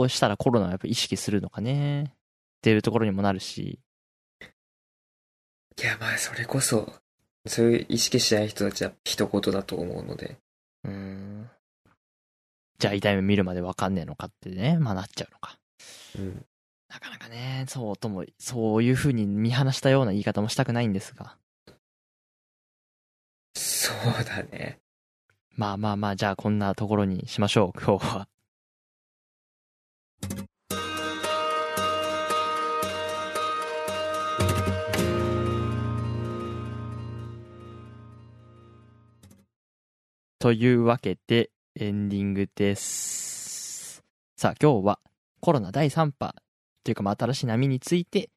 [0.00, 2.04] うしたらコロナをやっぱ意識するのかね。
[2.04, 2.10] っ
[2.62, 3.78] ていうところにもなるし。
[5.80, 6.92] いや、まあ、それこそ、
[7.46, 10.38] そういう意識しない人たちは一言だと思うので。
[10.84, 11.50] うーん。
[12.78, 15.58] じゃあ痛い目見るまでわかんねえのかってね、まあなっちゃうのか。
[16.16, 16.46] うん。
[16.88, 21.36] なかなかね、そうとも、そういう風に見放したような言い方もしたくないんですが。
[23.56, 24.78] そうだね。
[25.56, 28.28] まあまあまあ、じゃあこんなところにしましょう、今日は。
[40.38, 41.50] というわけで、
[41.80, 44.02] エンディングです。
[44.36, 44.98] さあ、今日は
[45.38, 46.34] コロナ第3波
[46.82, 48.30] というか、まあ、新しい波について、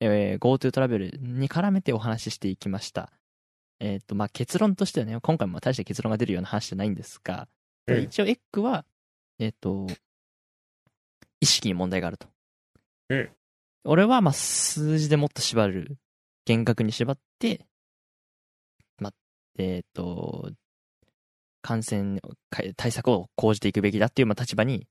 [0.00, 3.10] えー GoTo トラベルに絡めてお話ししていきました。
[3.80, 7.48] えっ、と、まあ、結論としてはね、今回も大した結論が出るような話じゃないんですが、
[7.86, 8.84] うん一応エッグは、
[9.38, 9.86] えっ、と、
[11.40, 12.28] 意識に問題があると。
[13.08, 13.30] うん
[13.84, 15.96] 俺は、まあ、数字でもっと縛る。
[16.44, 17.64] 厳格に縛って、
[18.98, 19.12] まあ、
[19.56, 20.50] えっ、と、
[21.62, 22.20] 感染
[22.76, 24.86] 対策を講じていくべきだっていうまあ立場に、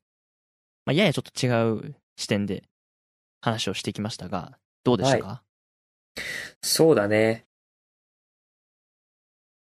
[0.85, 1.49] まあ、ややちょっと違
[1.89, 2.63] う視点で
[3.41, 5.43] 話をしてきましたが、どうでしたか、は
[6.17, 6.21] い、
[6.61, 7.45] そうだね。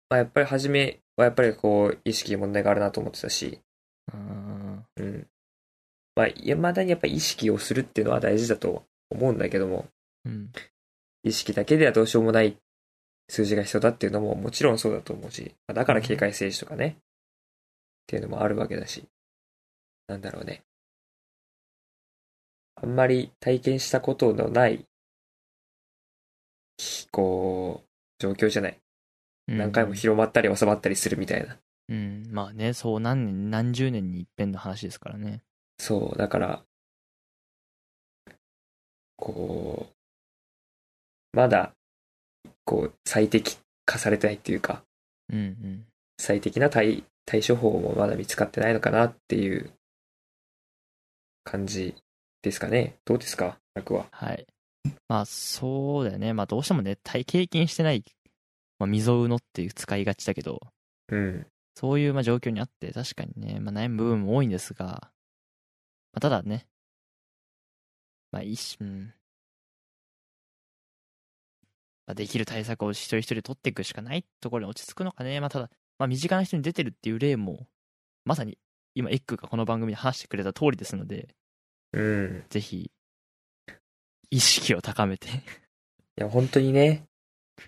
[0.09, 3.59] まあ、やっぱり初めはやっぱりこう、意識問題があるなと思ってたし、
[4.13, 4.85] うん。
[4.97, 5.27] うん。
[6.15, 9.87] まあ、いまだにやっぱり意識をするっていうのは大事だと思うんだけども、
[10.25, 10.51] うん。
[11.23, 12.55] 意識だけではどうしようもない
[13.27, 16.99] 数字が必要だっていうのももちろんそうだと思うし、まあ、だから警戒政治とかね、っ
[18.07, 19.03] ていうのもあるわけだし、
[20.07, 20.63] なんだろうね。
[22.75, 24.85] あんまり体験したことのない、
[27.11, 27.87] こう、
[28.19, 28.77] 状況じゃない。
[29.47, 31.57] 何回も広まったり収まったりするみたいな。
[31.87, 35.41] うん、まあね、そう何年、何十年に一遍の話ですからね。
[35.79, 36.65] そう、だから、
[39.17, 39.95] こう、
[41.37, 41.73] まだ、
[42.65, 44.83] こう、最適化されてないっていうか、
[45.31, 45.85] うんうん、
[46.17, 49.71] 最適な対対処法もまだ見つかってないのかなっていう
[51.43, 51.95] 感じ
[52.41, 52.95] ですかね。
[53.05, 54.07] どうですか、楽は。
[54.11, 54.45] はい。
[55.07, 56.33] まあ、そうだよね。
[56.33, 58.03] まあ、どうしてもね、体経験してない
[58.77, 60.59] まあ、未曾有のっていう使いがちだけど、
[61.09, 61.47] うん。
[61.75, 66.67] そういうまあ状況にあって、確かにね、まあ、悩む部分も多いんですが、まあ、ただね、
[68.31, 69.13] まあ、一瞬、
[72.07, 75.39] まあ、できる対策を一人一人取っていくしかないところに落ち着くのかね。
[75.39, 77.67] まあ、ただ、まあ、身近な人に出てるっていう例も、
[78.25, 78.57] まさに
[78.95, 81.35] 今、エッグがこの番組で話してくれた通りですので、
[81.93, 82.43] うん。
[82.49, 82.91] ぜひ、
[84.29, 85.31] 意識を高めてい
[86.17, 87.05] や、本当にね、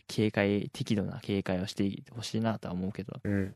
[0.07, 3.19] 警戒、適度な警戒をしてほしいなとは思うけど。
[3.23, 3.55] うん。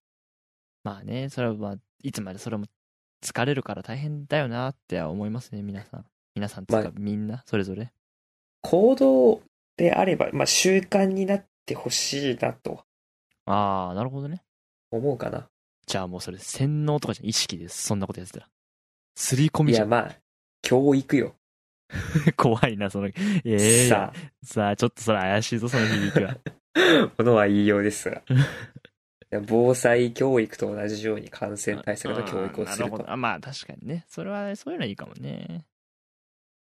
[0.84, 2.66] まあね、それはまあ、いつまでそれも
[3.24, 6.06] 疲れるから大変だよなっては思いますね、皆さん。
[6.36, 7.92] 皆さんとか、まあ、みんな、それぞれ。
[8.62, 9.42] 行動
[9.82, 12.84] であれば、まあ習慣になってほしいなと。
[13.46, 14.44] ああ、なるほどね。
[14.92, 15.50] 思うかな。
[15.88, 17.84] じゃあもうそれ、洗脳とかじゃ意識です。
[17.84, 18.48] そんなことやってたら。
[19.16, 19.88] すり込みじゃん。
[19.88, 20.16] いや、まあ、
[20.62, 21.36] 教育よ。
[22.38, 23.14] 怖いな、その、え
[23.44, 26.38] えー、さあ、さあ、ちょっとそれ怪しいぞ、その響きは。
[27.18, 28.22] ものは言いようですが。
[29.48, 33.12] 防災教育と同じように感染対策の教育をすると。
[33.12, 34.06] あまあ確かにね。
[34.08, 35.66] それは、そういうのはいいかもね。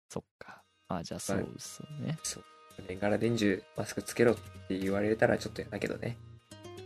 [0.09, 0.63] そっか。
[0.89, 2.19] あじゃあそうそうね。
[2.23, 2.45] そう。
[2.89, 4.37] 年がら年中マスクつけろっ
[4.69, 6.17] て言われたらちょっとやだけどね。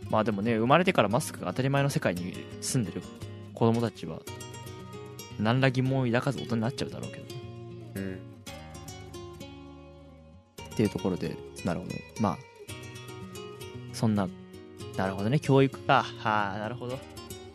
[0.09, 3.01] まあでもね、生まれてからマスクが当たり前の世界に住んでる
[3.53, 4.19] 子供たちは、
[5.39, 7.29] 何ら疑問を抱かず大人になっちゃうだろうけどね。
[7.95, 8.19] うん。
[10.73, 11.35] っていうところで、
[11.65, 11.91] なるほど。
[12.21, 12.37] まあ、
[13.93, 14.27] そんな、
[14.95, 16.03] なるほどね、教育か。
[16.19, 16.97] はあ、なるほど。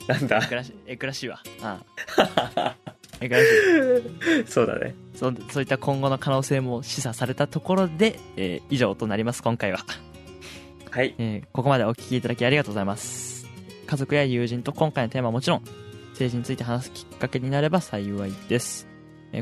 [0.09, 0.39] なんだ？
[0.39, 1.41] えくらしえくらしいわ。
[1.63, 1.81] あ
[2.57, 2.77] あ
[3.25, 4.47] えくらしい。
[4.47, 5.33] そうだねそ。
[5.51, 9.81] そういった今後の可能性も示唆されたところで、えー、以上となります、今回は。
[10.91, 13.47] はい、えー、ここまでお聞きいただきありがとうございます。
[13.87, 15.63] 家族や友人と今回のテーマはもちろん、
[16.11, 18.89] 政治について話すきっかけになれば幸いです。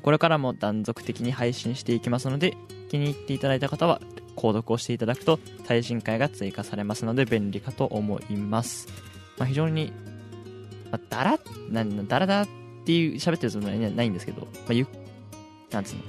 [0.02, 2.56] これからも断続的に配信していきますので、
[2.88, 4.00] 気に入っていただいた方は、
[4.36, 8.88] 購読をしていただくと最新回が追加されますので便利かと思います。
[9.36, 9.92] まあ、非常に、
[10.90, 11.38] まあ、だら、
[11.70, 12.48] な、だらだらっ
[12.84, 14.86] ていう喋ってるつもりはないんですけど、まあ、ゆ
[15.70, 16.02] なんつうの、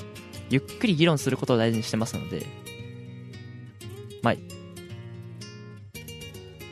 [0.50, 2.46] ゆっくり議論することを大事にしてますので、
[4.22, 4.36] まあ、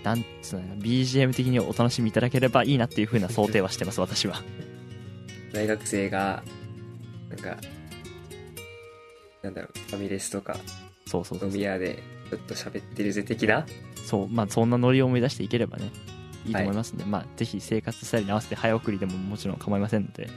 [0.03, 4.41] なんつうの、BGM 的にお楽しみいただければいいなっていう風な想定はしてます、私は。
[5.53, 6.43] 大学生が
[7.29, 7.57] なんか、
[9.43, 10.57] なんだろう、ファミレスとか、
[11.05, 11.49] そうそうそう。
[11.49, 13.65] 飲み屋でちょっと喋ってるぜ的な？
[14.05, 15.91] そう、まあそんなノリを思い出していければね、
[16.45, 20.29] いいと思いますんで、はい、まあぜひ生活スタイルに合わせて早送りでももちろん構いませんので、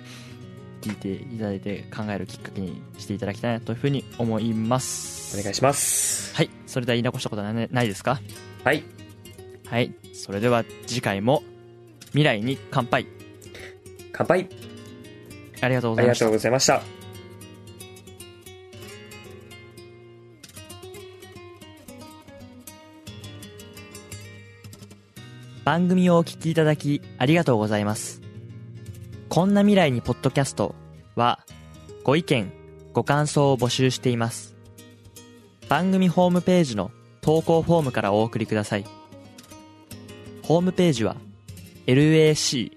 [0.80, 5.38] 聞いていただいて考えるきっかけにしていただきたいなというふうに思います。
[5.38, 6.34] お願いします。
[6.34, 6.50] はい。
[6.66, 8.20] それでは言い残したことはないですか？
[8.64, 8.82] はい。
[9.66, 9.94] はい。
[10.12, 11.42] それでは次回も
[12.06, 13.06] 未来に乾杯。
[14.12, 14.48] 乾杯。
[15.60, 16.14] ありがとうございま
[16.58, 17.01] した。
[25.64, 28.20] 番組をお聞きいただきありがとうございます。
[29.28, 30.74] こんな未来にポッドキャスト
[31.14, 31.46] は
[32.02, 32.52] ご意見、
[32.92, 34.56] ご感想を募集しています。
[35.68, 36.90] 番組ホームページの
[37.20, 38.84] 投稿フォームからお送りください。
[40.42, 41.16] ホームページは
[41.86, 42.70] lacradio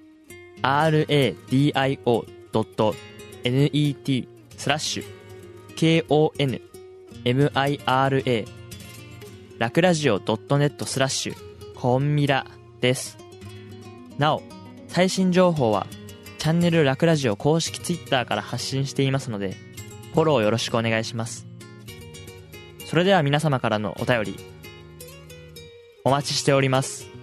[3.44, 4.28] .net
[4.58, 5.06] スラッシュ
[7.26, 7.66] konmira
[9.58, 11.36] ラクラジオ .net スラッシュ
[11.76, 12.46] コンミラ
[12.86, 13.18] です。
[14.20, 14.44] なお
[14.88, 15.88] 最新情報は
[16.38, 19.56] チャンネルラクラジオ公式 Twitter から発信していますので
[20.14, 21.48] フォローよろしくお願いします。
[22.86, 24.40] それでは皆様からのお便り
[26.04, 27.14] お待ちしております。